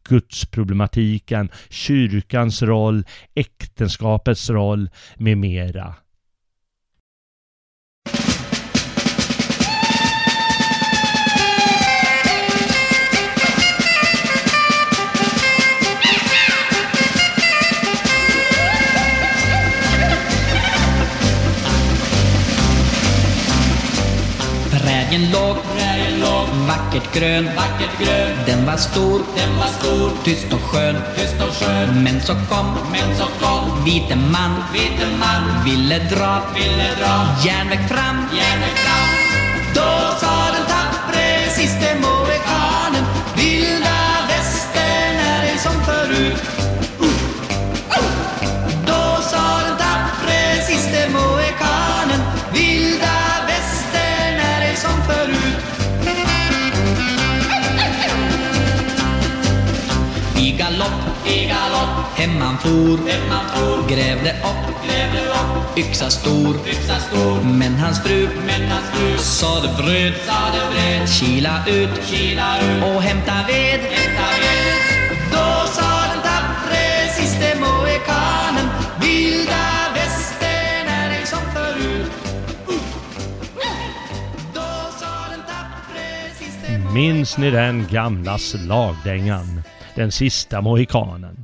Gudsproblematiken, 0.08 1.48
kyrkans 1.68 2.62
roll, 2.62 3.04
äktenskapets 3.34 4.50
roll 4.50 4.90
med 5.16 5.38
mera. 5.38 5.94
Prärien 25.11 25.30
låg, 25.32 25.56
prärien 25.76 26.20
låg 26.20 26.48
vackert 26.68 27.14
grön, 27.14 27.44
vackert 27.56 27.98
grön. 27.98 28.36
Den 28.46 28.66
var 28.66 28.76
stor, 28.76 29.22
den 29.36 29.56
var 29.58 29.66
stor, 29.66 30.11
tyst 30.24 30.52
och 30.52 30.61
skön, 30.61 30.96
tyst 31.16 31.34
och 31.48 31.54
skön. 31.54 32.02
Men 32.02 32.20
så 32.20 32.32
kom, 32.32 32.66
men 32.92 33.16
så 33.16 33.24
kom, 33.40 33.84
vite 33.84 34.16
man, 34.16 34.62
vite 34.72 35.06
man, 35.20 35.64
ville 35.64 35.98
dra, 35.98 36.42
ville 36.54 36.88
dra, 37.00 37.14
järnväg 37.44 37.88
fram, 37.88 38.16
järnväg 38.32 38.74
fram. 38.84 39.08
Då 39.74 40.16
sa 40.20 40.29
galopp. 62.20 62.30
Hem 62.30 62.40
han 62.40 62.58
for, 62.58 63.08
hem 63.08 63.30
han 63.30 63.48
for. 63.48 63.88
Grävde 63.88 64.30
upp, 64.30 64.84
grävde 64.84 65.20
upp. 65.30 65.78
Yxa 65.78 66.10
stor, 66.10 66.54
yxa 66.66 67.00
stor. 67.00 67.42
Men 67.42 67.74
hans 67.74 68.02
fru, 68.02 68.28
men 68.46 68.70
hans 68.70 68.90
fru. 68.90 69.18
Sade 69.18 69.68
bröd, 69.76 70.14
sade 70.26 70.60
bröd. 70.70 71.08
Kila 71.08 71.64
ut, 71.66 72.06
kila 72.06 72.58
ut. 72.60 72.82
Och 72.82 73.02
hämta 73.02 73.34
ved, 73.48 73.80
hämta 73.80 74.28
ved. 74.40 74.76
Då 75.32 75.66
sa 75.66 75.90
den 76.12 76.22
tappre 76.22 77.12
siste 77.16 77.60
mohikanen 77.60 78.68
Vilda 79.00 79.94
västern 79.94 80.88
är 80.88 81.10
ej 81.10 81.26
som 81.26 81.38
förut 81.54 82.10
Minns 86.94 87.38
ni 87.38 87.50
den 87.50 87.86
gamla 87.90 88.38
slagdängan? 88.38 89.62
Den 89.94 90.12
sista 90.12 90.60
mohikanen. 90.60 91.39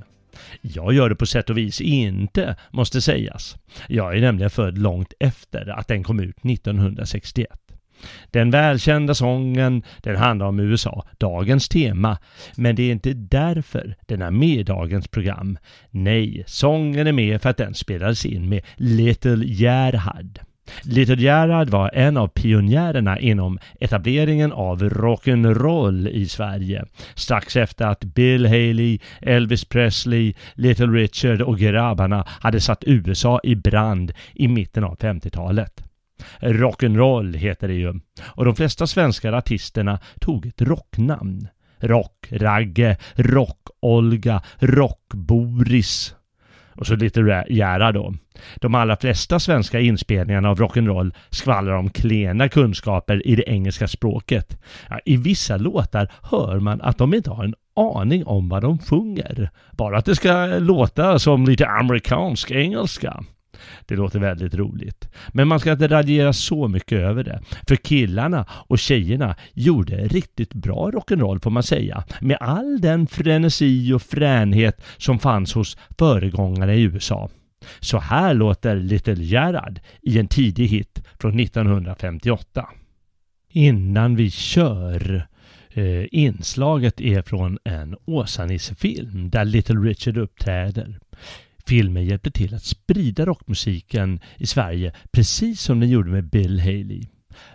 Jag 0.74 0.92
gör 0.92 1.08
det 1.08 1.16
på 1.16 1.26
sätt 1.26 1.50
och 1.50 1.58
vis 1.58 1.80
inte, 1.80 2.56
måste 2.70 3.00
sägas. 3.00 3.56
Jag 3.88 4.16
är 4.16 4.20
nämligen 4.20 4.50
född 4.50 4.78
långt 4.78 5.12
efter 5.20 5.78
att 5.78 5.88
den 5.88 6.02
kom 6.02 6.20
ut 6.20 6.36
1961. 6.44 7.48
Den 8.30 8.50
välkända 8.50 9.14
sången, 9.14 9.82
den 10.02 10.16
handlar 10.16 10.46
om 10.46 10.60
USA, 10.60 11.06
dagens 11.18 11.68
tema. 11.68 12.18
Men 12.56 12.76
det 12.76 12.82
är 12.82 12.92
inte 12.92 13.12
därför 13.12 13.96
den 14.06 14.22
är 14.22 14.30
med 14.30 14.58
i 14.58 14.62
dagens 14.62 15.08
program. 15.08 15.58
Nej, 15.90 16.44
sången 16.46 17.06
är 17.06 17.12
med 17.12 17.42
för 17.42 17.50
att 17.50 17.56
den 17.56 17.74
spelades 17.74 18.26
in 18.26 18.48
med 18.48 18.62
Little 18.76 19.44
Gerhard. 19.46 20.40
Little 20.82 21.22
Gerhard 21.22 21.70
var 21.70 21.90
en 21.94 22.16
av 22.16 22.28
pionjärerna 22.28 23.18
inom 23.18 23.58
etableringen 23.80 24.52
av 24.52 24.82
rock'n'roll 24.82 26.08
i 26.08 26.28
Sverige. 26.28 26.84
Strax 27.14 27.56
efter 27.56 27.86
att 27.86 28.04
Bill 28.04 28.46
Haley, 28.46 28.98
Elvis 29.20 29.64
Presley, 29.64 30.34
Little 30.54 30.86
Richard 30.86 31.42
och 31.42 31.58
grabbarna 31.58 32.24
hade 32.28 32.60
satt 32.60 32.84
USA 32.86 33.40
i 33.42 33.54
brand 33.54 34.12
i 34.34 34.48
mitten 34.48 34.84
av 34.84 34.96
50-talet. 34.96 35.82
Rock'n'roll 36.40 37.36
heter 37.36 37.68
det 37.68 37.74
ju. 37.74 38.00
Och 38.22 38.44
de 38.44 38.56
flesta 38.56 38.86
svenska 38.86 39.32
artisterna 39.32 39.98
tog 40.20 40.46
ett 40.46 40.62
rocknamn. 40.62 41.48
Rock-Ragge, 41.80 42.96
Rock-Olga, 43.14 44.42
Rock-Boris 44.58 46.14
och 46.78 46.86
så 46.86 46.96
lite 46.96 47.44
Gerhard 47.48 47.94
då. 47.94 48.14
De 48.56 48.74
allra 48.74 48.96
flesta 48.96 49.40
svenska 49.40 49.80
inspelningarna 49.80 50.50
av 50.50 50.58
rock'n'roll 50.58 51.14
skvallrar 51.30 51.76
om 51.76 51.90
klena 51.90 52.48
kunskaper 52.48 53.26
i 53.26 53.36
det 53.36 53.50
engelska 53.50 53.88
språket. 53.88 54.62
Ja, 54.88 54.98
I 55.04 55.16
vissa 55.16 55.56
låtar 55.56 56.12
hör 56.22 56.60
man 56.60 56.80
att 56.80 56.98
de 56.98 57.14
inte 57.14 57.30
har 57.30 57.44
en 57.44 57.54
aning 57.76 58.26
om 58.26 58.48
vad 58.48 58.62
de 58.62 58.78
sjunger. 58.78 59.50
Bara 59.72 59.98
att 59.98 60.04
det 60.04 60.16
ska 60.16 60.46
låta 60.46 61.18
som 61.18 61.44
lite 61.44 61.66
amerikansk 61.66 62.50
engelska. 62.50 63.24
Det 63.86 63.96
låter 63.96 64.18
väldigt 64.18 64.54
roligt. 64.54 65.08
Men 65.28 65.48
man 65.48 65.60
ska 65.60 65.72
inte 65.72 65.88
radera 65.88 66.32
så 66.32 66.68
mycket 66.68 66.98
över 66.98 67.24
det. 67.24 67.40
För 67.68 67.76
killarna 67.76 68.46
och 68.50 68.78
tjejerna 68.78 69.36
gjorde 69.52 69.96
riktigt 69.96 70.54
bra 70.54 70.90
rock'n'roll 70.90 71.42
får 71.42 71.50
man 71.50 71.62
säga. 71.62 72.04
Med 72.20 72.36
all 72.40 72.80
den 72.80 73.06
frenesi 73.06 73.92
och 73.92 74.02
fränhet 74.02 74.82
som 74.96 75.18
fanns 75.18 75.54
hos 75.54 75.76
föregångare 75.98 76.74
i 76.74 76.82
USA. 76.82 77.30
Så 77.80 77.98
här 77.98 78.34
låter 78.34 78.76
Little 78.76 79.24
Gerhard 79.24 79.80
i 80.02 80.18
en 80.18 80.28
tidig 80.28 80.68
hit 80.68 81.02
från 81.20 81.40
1958. 81.40 82.68
Innan 83.52 84.16
vi 84.16 84.30
kör 84.30 85.26
eh, 85.70 86.04
inslaget 86.10 87.00
är 87.00 87.22
från 87.22 87.58
en 87.64 87.96
Åsa-Nisse-film 88.04 89.30
där 89.30 89.44
Little 89.44 89.80
Richard 89.80 90.16
uppträder. 90.16 90.98
Filmen 91.68 92.04
hjälpte 92.04 92.30
till 92.30 92.54
att 92.54 92.64
sprida 92.64 93.26
rockmusiken 93.26 94.20
i 94.36 94.46
Sverige 94.46 94.92
precis 95.10 95.60
som 95.60 95.80
den 95.80 95.88
gjorde 95.88 96.10
med 96.10 96.30
Bill 96.30 96.60
Haley. 96.60 97.02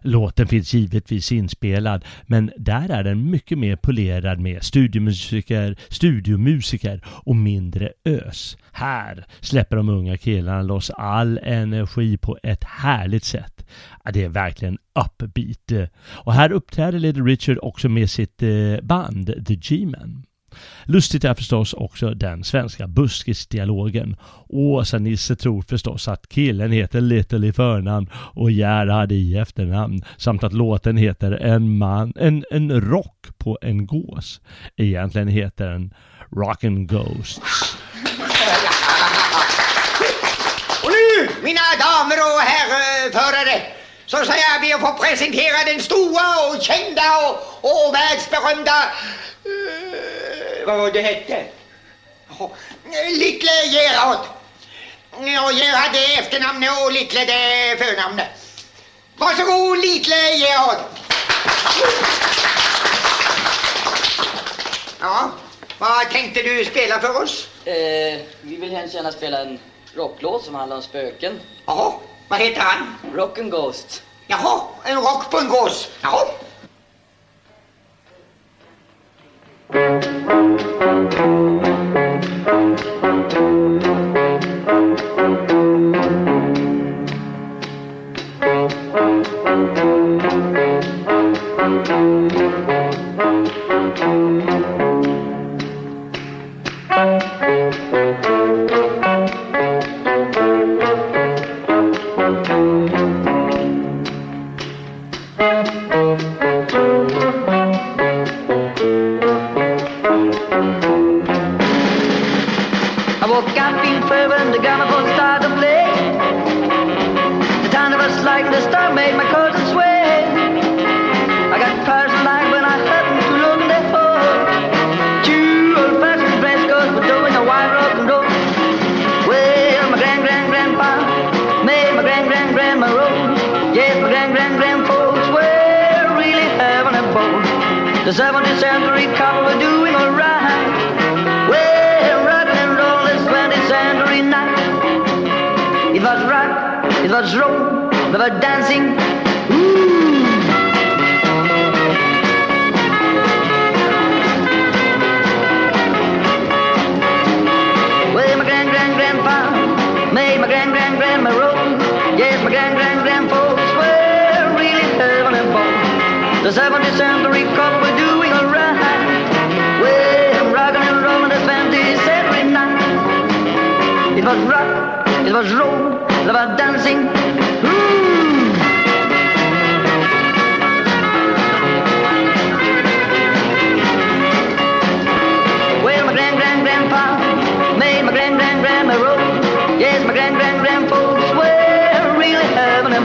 Låten 0.02 0.48
finns 0.48 0.74
givetvis 0.74 1.32
inspelad 1.32 2.06
men 2.24 2.52
där 2.58 2.90
är 2.90 3.04
den 3.04 3.30
mycket 3.30 3.58
mer 3.58 3.76
polerad 3.76 4.40
med 4.40 4.64
studiomusiker, 4.64 5.78
studiomusiker 5.90 7.02
och 7.06 7.36
mindre 7.36 7.92
ös. 8.06 8.58
Här 8.72 9.26
släpper 9.40 9.76
de 9.76 9.90
unga 9.90 10.18
killarna 10.18 10.62
loss 10.62 10.90
all 10.90 11.40
energi 11.44 12.18
på 12.18 12.38
ett 12.44 12.64
härligt 12.64 13.24
sätt. 13.24 13.66
Ja, 14.04 14.12
det 14.12 14.24
är 14.24 14.30
verkligen 14.30 14.78
upbeat. 14.94 15.90
Och 16.04 16.34
här 16.34 16.52
uppträder 16.52 17.00
Little 17.00 17.24
Richard 17.24 17.58
också 17.62 17.90
med 17.90 18.10
sitt 18.10 18.44
eh, 18.44 18.82
band 18.84 19.46
The 19.48 19.56
G-Men. 19.56 20.26
Lustigt 20.86 21.24
är 21.24 21.34
förstås 21.34 21.74
också 21.74 22.14
den 22.14 22.44
svenska 22.44 22.88
buskisdialogen. 22.88 24.16
Åsa-Nisse 24.48 25.36
tror 25.36 25.62
förstås 25.62 26.08
att 26.08 26.30
killen 26.30 26.72
heter 26.72 27.02
Little 27.02 27.48
i 27.48 27.54
förnamn 27.54 28.10
och 28.14 28.52
Gerhard 28.52 29.12
i 29.12 29.38
efternamn 29.38 30.04
samt 30.18 30.44
att 30.44 30.54
låten 30.54 30.98
heter 30.98 31.32
En 31.32 31.78
man, 31.78 32.14
en, 32.16 32.46
en 32.52 32.82
rock 32.82 33.28
på 33.38 33.58
en 33.62 33.86
gås. 33.86 34.42
Egentligen 34.78 35.28
heter 35.28 35.70
den 35.70 35.94
Rockin' 36.32 36.88
Ghosts. 36.88 37.78
Och 40.84 40.92
nu, 40.92 41.30
mina 41.44 41.62
damer 41.80 42.18
och 42.18 42.42
herrförare, 42.42 43.81
så 44.12 44.18
ska 44.26 44.34
jag 44.38 44.62
be 44.62 44.76
att 44.76 44.82
få 44.82 45.04
presentera 45.04 45.64
den 45.66 45.82
stora 45.82 46.24
och 46.48 46.62
kända 46.62 47.04
och, 47.28 47.36
och 47.62 47.94
världsberömda... 47.94 48.92
eh, 49.46 50.66
vad 50.66 50.78
var 50.78 50.92
det 50.92 51.02
hette? 51.02 51.46
Jaha, 52.30 52.50
Little 53.10 53.66
Gerhard. 53.66 54.26
Ja, 55.12 55.52
Gerhard 55.52 55.96
är 55.96 56.20
efternamnet 56.20 56.70
och 56.86 56.92
Little 56.92 57.26
det 57.26 57.34
är 57.34 57.78
förnamnet. 57.78 58.28
Varsågod, 59.18 59.78
Little 59.78 60.16
Gerhard. 60.16 60.78
Ja, 65.00 65.32
vad 65.78 66.10
tänkte 66.10 66.42
du 66.42 66.66
spela 66.66 67.00
för 67.00 67.24
oss? 67.24 67.48
Eh, 67.66 67.74
vi 68.42 68.56
vill 68.56 68.72
hemskt 68.72 68.96
gärna 68.96 69.12
spela 69.12 69.42
en 69.42 69.60
rocklåt 69.96 70.46
som 70.46 70.56
handlar 70.56 70.76
om 70.76 70.84
spöken. 70.84 71.40
Jaha, 71.66 71.94
vad 72.32 72.40
heter 72.40 72.62
han? 72.62 72.96
Rock 73.16 73.40
and 73.40 73.52
Ghost. 73.52 74.04
Jaha, 74.28 74.62
en 74.84 74.96
rock 74.96 75.32
på 75.32 75.40
en 75.40 75.50
gås. 75.50 75.90
Jaha. 76.02 76.26
I 79.74 80.12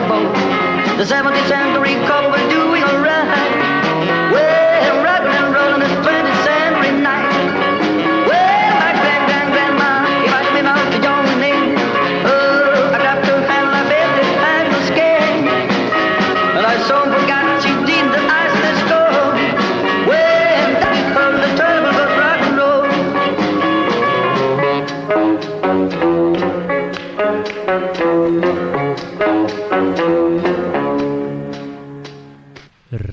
The 0.07 1.02
70th 1.02 1.48
century 1.48 1.94
couple. 2.07 2.55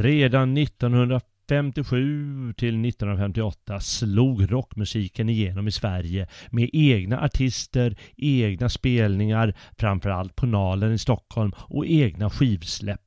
Redan 0.04 0.58
1957 0.58 2.54
till 2.58 2.86
1958 2.86 3.80
slog 3.80 4.51
rockmusiken 4.51 5.30
igenom 5.30 5.68
i 5.68 5.72
Sverige 5.72 6.28
med 6.49 6.70
egna 6.74 7.22
artister, 7.22 7.95
egna 8.18 8.70
spelningar, 8.70 9.54
framförallt 9.78 10.36
på 10.36 10.45
Nalen 10.45 10.93
i 10.93 10.97
Stockholm 10.97 11.51
och 11.58 11.86
egna 11.86 12.30
skivsläpp. 12.30 13.01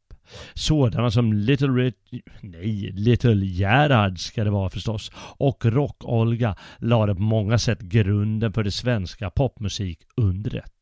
Sådana 0.55 1.11
som 1.11 1.33
Little 1.33 1.69
Rich, 1.69 1.95
nej, 2.41 2.93
Little 2.93 3.47
Gerhard 3.47 4.19
ska 4.19 4.45
det 4.45 4.51
vara 4.51 4.71
förstås, 4.71 5.13
och 5.17 5.65
Rock-Olga 5.65 6.57
lade 6.79 7.15
på 7.15 7.23
många 7.23 7.59
sätt 7.59 7.81
grunden 7.81 8.53
för 8.53 8.65
det 8.65 8.71
svenska 8.73 9.31
popmusikundret. 9.31 10.76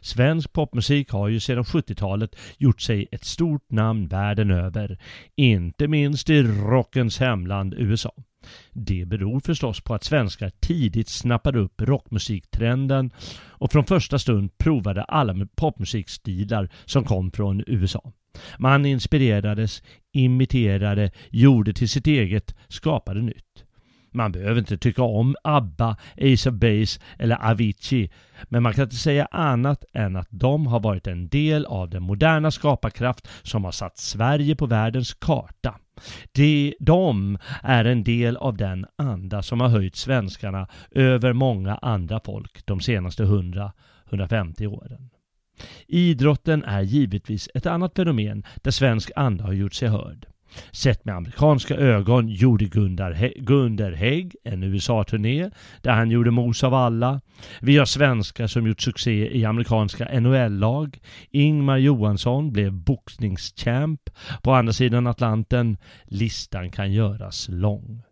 Svensk 0.00 0.52
popmusik 0.52 1.10
har 1.10 1.28
ju 1.28 1.40
sedan 1.40 1.64
70-talet 1.64 2.36
gjort 2.58 2.80
sig 2.80 3.06
ett 3.12 3.24
stort 3.24 3.70
namn 3.70 4.08
världen 4.08 4.50
över, 4.50 4.98
inte 5.36 5.88
minst 5.88 6.30
i 6.30 6.42
rockens 6.42 7.18
hemland 7.18 7.74
USA. 7.74 8.12
Det 8.72 9.04
beror 9.04 9.40
förstås 9.40 9.80
på 9.80 9.94
att 9.94 10.04
svenskar 10.04 10.50
tidigt 10.60 11.08
snappade 11.08 11.58
upp 11.58 11.82
rockmusiktrenden 11.82 13.10
och 13.48 13.72
från 13.72 13.84
första 13.84 14.18
stund 14.18 14.58
provade 14.58 15.02
alla 15.02 15.46
popmusikstilar 15.56 16.68
som 16.84 17.04
kom 17.04 17.30
från 17.30 17.64
USA. 17.66 18.12
Man 18.58 18.86
inspirerades, 18.86 19.82
imiterade, 20.12 21.10
gjorde 21.30 21.72
till 21.72 21.88
sitt 21.88 22.06
eget, 22.06 22.54
skapade 22.68 23.22
nytt. 23.22 23.64
Man 24.16 24.32
behöver 24.32 24.58
inte 24.58 24.78
tycka 24.78 25.02
om 25.02 25.36
ABBA, 25.44 25.96
Ace 26.16 26.50
of 26.50 26.54
Base 26.54 27.00
eller 27.18 27.50
Avicii, 27.50 28.10
men 28.48 28.62
man 28.62 28.72
kan 28.72 28.84
inte 28.84 28.96
säga 28.96 29.28
annat 29.30 29.84
än 29.92 30.16
att 30.16 30.28
de 30.30 30.66
har 30.66 30.80
varit 30.80 31.06
en 31.06 31.28
del 31.28 31.66
av 31.66 31.90
den 31.90 32.02
moderna 32.02 32.50
skaparkraft 32.50 33.28
som 33.42 33.64
har 33.64 33.72
satt 33.72 33.98
Sverige 33.98 34.56
på 34.56 34.66
världens 34.66 35.14
karta. 35.14 35.78
De, 36.32 36.74
de 36.80 37.38
är 37.62 37.84
en 37.84 38.04
del 38.04 38.36
av 38.36 38.56
den 38.56 38.86
anda 38.96 39.42
som 39.42 39.60
har 39.60 39.68
höjt 39.68 39.96
svenskarna 39.96 40.68
över 40.90 41.32
många 41.32 41.74
andra 41.74 42.20
folk 42.24 42.66
de 42.66 42.80
senaste 42.80 43.24
100-150 43.24 44.66
åren. 44.66 45.10
Idrotten 45.86 46.64
är 46.64 46.82
givetvis 46.82 47.48
ett 47.54 47.66
annat 47.66 47.96
fenomen 47.96 48.44
där 48.56 48.70
svensk 48.70 49.10
anda 49.16 49.44
har 49.44 49.52
gjort 49.52 49.74
sig 49.74 49.88
hörd. 49.88 50.26
Sett 50.72 51.04
med 51.04 51.14
amerikanska 51.14 51.76
ögon 51.76 52.28
gjorde 52.28 52.64
Gunder, 52.64 53.12
He 53.12 53.32
Gunder 53.36 53.92
Hägg 53.92 54.36
en 54.44 54.62
USA-turné 54.62 55.50
där 55.82 55.92
han 55.92 56.10
gjorde 56.10 56.30
mos 56.30 56.64
av 56.64 56.74
alla. 56.74 57.20
Vi 57.60 57.78
har 57.78 57.86
svenskar 57.86 58.46
som 58.46 58.66
gjort 58.66 58.80
succé 58.80 59.36
i 59.36 59.44
amerikanska 59.44 60.20
NHL-lag. 60.20 60.98
Ingmar 61.30 61.76
Johansson 61.78 62.52
blev 62.52 62.72
boxningschamp 62.72 64.00
på 64.42 64.52
andra 64.52 64.72
sidan 64.72 65.06
Atlanten. 65.06 65.76
Listan 66.04 66.70
kan 66.70 66.92
göras 66.92 67.48
lång. 67.48 68.05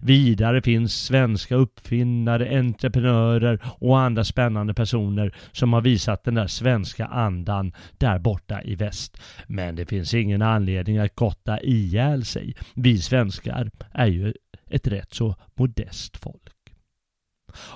Vidare 0.00 0.62
finns 0.62 1.04
svenska 1.04 1.54
uppfinnare, 1.54 2.58
entreprenörer 2.58 3.58
och 3.64 3.98
andra 3.98 4.24
spännande 4.24 4.74
personer 4.74 5.34
som 5.52 5.72
har 5.72 5.80
visat 5.80 6.24
den 6.24 6.34
där 6.34 6.46
svenska 6.46 7.06
andan 7.06 7.72
där 7.98 8.18
borta 8.18 8.62
i 8.62 8.74
väst. 8.74 9.20
Men 9.46 9.76
det 9.76 9.86
finns 9.86 10.14
ingen 10.14 10.42
anledning 10.42 10.98
att 10.98 11.14
gotta 11.14 11.60
ihjäl 11.60 12.24
sig. 12.24 12.54
Vi 12.74 12.98
svenskar 12.98 13.70
är 13.92 14.06
ju 14.06 14.34
ett 14.70 14.86
rätt 14.86 15.14
så 15.14 15.36
modest 15.54 16.16
folk. 16.16 16.59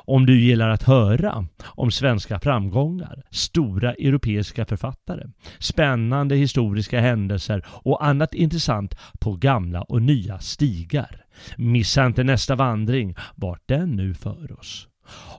Om 0.04 0.26
du 0.26 0.40
gillar 0.40 0.68
att 0.68 0.82
höra 0.82 1.46
om 1.64 1.90
svenska 1.90 2.40
framgångar, 2.40 3.22
stora 3.30 3.92
europeiska 3.92 4.64
författare, 4.64 5.26
spännande 5.58 6.36
historiska 6.36 7.00
händelser 7.00 7.64
och 7.66 8.06
annat 8.06 8.34
intressant 8.34 8.94
på 9.20 9.32
gamla 9.32 9.82
och 9.82 10.02
nya 10.02 10.38
stigar. 10.38 11.24
Missa 11.56 12.06
inte 12.06 12.24
nästa 12.24 12.54
vandring, 12.54 13.14
vart 13.34 13.62
den 13.66 13.90
nu 13.90 14.14
för 14.14 14.58
oss. 14.58 14.88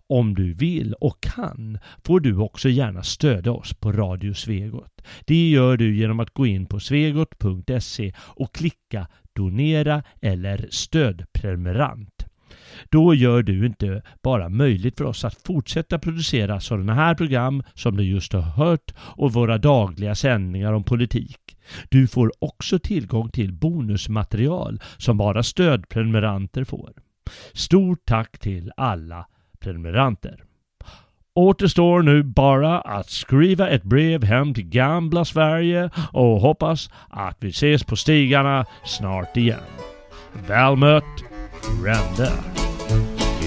Om 0.07 0.35
du 0.35 0.53
vill 0.53 0.93
och 0.93 1.21
kan 1.21 1.77
får 2.03 2.19
du 2.19 2.37
också 2.37 2.69
gärna 2.69 3.03
stödja 3.03 3.51
oss 3.51 3.73
på 3.73 3.91
Radio 3.91 4.33
Svegot. 4.33 5.01
Det 5.25 5.49
gör 5.49 5.77
du 5.77 5.95
genom 5.97 6.19
att 6.19 6.33
gå 6.33 6.45
in 6.45 6.65
på 6.65 6.79
svegot.se 6.79 8.13
och 8.19 8.55
klicka 8.55 9.07
Donera 9.35 10.03
eller 10.21 10.67
stödprenumerant. 10.69 12.14
Då 12.89 13.13
gör 13.13 13.43
du 13.43 13.65
inte 13.65 14.01
bara 14.23 14.49
möjligt 14.49 14.97
för 14.97 15.05
oss 15.05 15.25
att 15.25 15.41
fortsätta 15.45 15.99
producera 15.99 16.59
sådana 16.59 16.93
här 16.93 17.15
program 17.15 17.63
som 17.73 17.97
du 17.97 18.03
just 18.03 18.33
har 18.33 18.41
hört 18.41 18.93
och 18.97 19.33
våra 19.33 19.57
dagliga 19.57 20.15
sändningar 20.15 20.73
om 20.73 20.83
politik. 20.83 21.57
Du 21.89 22.07
får 22.07 22.31
också 22.39 22.79
tillgång 22.79 23.29
till 23.29 23.53
bonusmaterial 23.53 24.79
som 24.97 25.17
bara 25.17 25.43
stödprenumeranter 25.43 26.63
får. 26.63 26.93
Stort 27.53 28.05
tack 28.05 28.39
till 28.39 28.71
alla 28.77 29.27
prenumeranter. 29.59 30.43
Återstår 31.33 32.01
nu 32.01 32.23
bara 32.23 32.81
att 32.81 33.09
skriva 33.09 33.69
ett 33.69 33.83
brev 33.83 34.23
hem 34.23 34.53
till 34.53 34.69
gamla 34.69 35.25
Sverige 35.25 35.89
och 36.13 36.41
hoppas 36.41 36.89
att 37.09 37.37
vi 37.39 37.49
ses 37.49 37.83
på 37.83 37.95
stigarna 37.95 38.65
snart 38.85 39.37
igen. 39.37 39.59
Väl 40.47 40.75
mött, 40.75 41.23
Randa. 41.67 42.31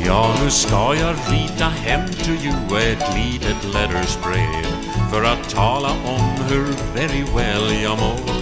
Ja, 0.06 0.34
nu 0.42 0.50
ska 0.50 0.94
jag 0.94 1.16
rita 1.30 1.64
hem 1.64 2.08
till 2.08 2.38
you 2.46 2.78
ett 2.78 3.14
litet 3.14 3.64
lettersbrev 3.74 4.64
för 5.10 5.24
att 5.24 5.50
tala 5.50 5.90
om 5.90 6.44
hur 6.48 6.66
very 6.94 7.24
well 7.36 7.82
jag 7.82 7.98
mår. 7.98 8.38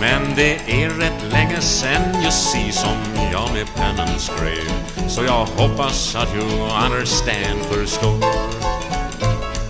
Men 0.00 0.22
det 0.36 0.82
är 0.82 0.90
rätt 0.90 1.32
länge 1.32 1.60
sen 1.60 2.22
you 2.22 2.30
see 2.30 2.72
som 2.72 2.96
jag 3.32 3.52
med 3.52 3.66
pennan 3.74 4.18
skrev 4.18 5.08
så 5.08 5.24
jag 5.24 5.46
hoppas 5.46 6.16
att 6.16 6.34
you 6.34 6.44
understand 6.86 7.60
förstår. 7.70 8.24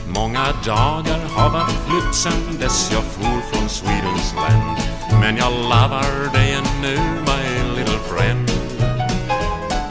Många 0.07 0.47
dagar 0.67 1.21
har 1.35 1.51
varit 1.51 1.77
flytt 1.87 2.15
sen 2.15 2.59
dess 2.61 2.91
jag 2.93 3.03
for 3.03 3.41
från 3.53 3.69
Swedens 3.69 4.35
land 4.37 4.79
men 5.21 5.37
jag 5.37 5.53
lovar 5.53 6.33
dig 6.33 6.53
ännu 6.53 6.97
my 7.27 7.77
little 7.77 7.99
friend 7.99 8.58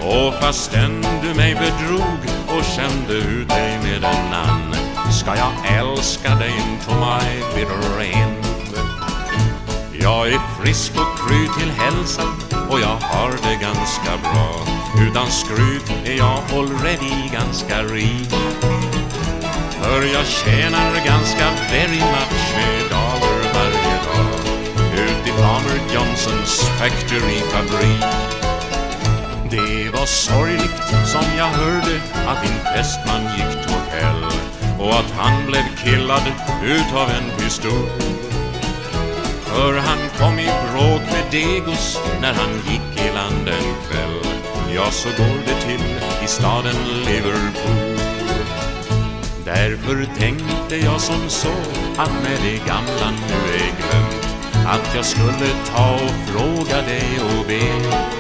och 0.08 0.34
fastän 0.34 1.05
du 1.22 1.34
mig 1.34 1.55
bedrog 1.55 2.20
och 2.47 2.64
kände 2.64 3.14
ut 3.14 3.49
dig 3.49 3.80
med 3.84 3.97
en 3.97 4.34
annan 4.34 4.76
ska 5.12 5.36
jag 5.36 5.78
älska 5.80 6.36
dig 6.36 6.49
into 6.49 6.91
my 6.91 7.55
bitter 7.55 8.01
end. 8.01 8.45
Jag 10.01 10.28
är 10.28 10.39
frisk 10.62 10.91
och 10.91 11.28
kry 11.28 11.47
till 11.60 11.72
hälsan 11.72 12.34
och 12.70 12.80
jag 12.80 12.97
har 13.01 13.32
det 13.32 13.58
ganska 13.62 14.12
bra. 14.24 14.51
Utan 15.10 15.28
skryt 15.32 15.93
är 16.05 16.18
jag 16.18 16.39
already 16.53 17.30
ganska 17.34 17.84
rik. 17.84 18.34
För 19.82 20.01
jag 20.14 20.26
tjänar 20.26 21.05
ganska 21.05 21.45
very 21.72 21.99
much 21.99 22.55
med 22.55 22.91
dagar 22.91 23.39
varje 23.53 23.97
dag 24.08 24.39
ut 24.93 25.28
i 25.28 25.32
Farmer 25.32 25.93
Johnsons 25.93 26.70
factory-fabrik. 26.80 28.57
Det 29.52 29.89
var 29.93 30.06
sorgligt 30.06 30.84
som 31.06 31.38
jag 31.38 31.45
hörde 31.45 32.02
att 32.28 32.41
din 32.41 32.60
fästman 32.74 33.24
gick 33.38 33.68
to 33.68 33.74
hell 33.91 34.24
och 34.80 34.93
att 34.93 35.12
han 35.18 35.45
blev 35.45 35.64
killad 35.84 36.22
utav 36.64 37.10
en 37.10 37.38
pistol. 37.38 37.89
För 39.41 39.78
han 39.78 39.98
kom 40.20 40.39
i 40.39 40.45
bråk 40.45 41.02
med 41.02 41.26
Degos 41.32 42.00
när 42.22 42.34
han 42.34 42.54
gick 42.54 43.06
i 43.06 43.14
land 43.14 43.48
en 43.48 43.74
kväll. 43.89 44.34
Ja, 44.76 44.91
så 44.91 45.10
går 45.10 45.38
det 45.45 45.62
till 45.62 45.86
i 46.24 46.28
staden 46.28 46.76
Liverpool. 47.06 47.98
Därför 49.45 50.08
tänkte 50.20 50.76
jag 50.76 51.02
som 51.02 51.30
så 51.30 51.54
att 51.98 52.12
när 52.24 52.38
det 52.43 52.58
gamla 52.68 53.12
nu 53.12 53.54
är 53.56 53.72
glömt 53.78 54.28
Att 54.68 54.95
jag 54.95 55.06
skulle 55.06 55.48
ta 55.76 55.93
och 55.93 56.30
fråga 56.32 56.82
dig 56.82 57.20
och 57.20 57.45
be 57.48 58.16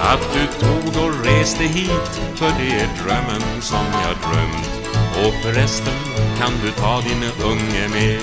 att 0.00 0.28
du 0.34 0.66
tog 0.66 1.04
och 1.04 1.24
reste 1.24 1.64
hit 1.64 2.20
för 2.34 2.52
det 2.58 2.80
är 2.80 2.88
drömmen 3.04 3.62
som 3.62 3.86
jag 3.92 4.32
drömt. 4.32 4.96
Och 5.26 5.34
förresten 5.42 5.94
kan 6.38 6.52
du 6.62 6.70
ta 6.70 7.00
din 7.00 7.24
unge 7.44 7.88
med? 7.88 8.20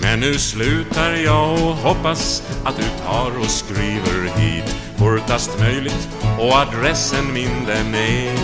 Men 0.00 0.20
nu 0.20 0.38
slutar 0.38 1.12
jag 1.12 1.52
och 1.52 1.76
hoppas 1.76 2.42
att 2.64 2.76
du 2.76 3.04
tar 3.04 3.38
och 3.38 3.50
skriver 3.50 4.38
hit. 4.38 4.76
Fortast 4.96 5.58
möjligt 5.60 6.08
och 6.38 6.52
adressen 6.52 7.32
min 7.32 7.64
den 7.66 7.94
är. 7.94 8.36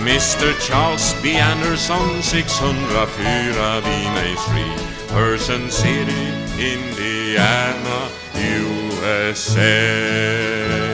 Mr 0.00 0.52
Charles 0.60 1.16
B. 1.22 1.40
Anderson 1.40 2.22
604 2.22 3.80
B. 3.84 3.90
Street. 4.36 4.86
Person 5.08 5.70
City, 5.70 6.32
Indiana, 6.58 8.00
blessed. 9.06 10.85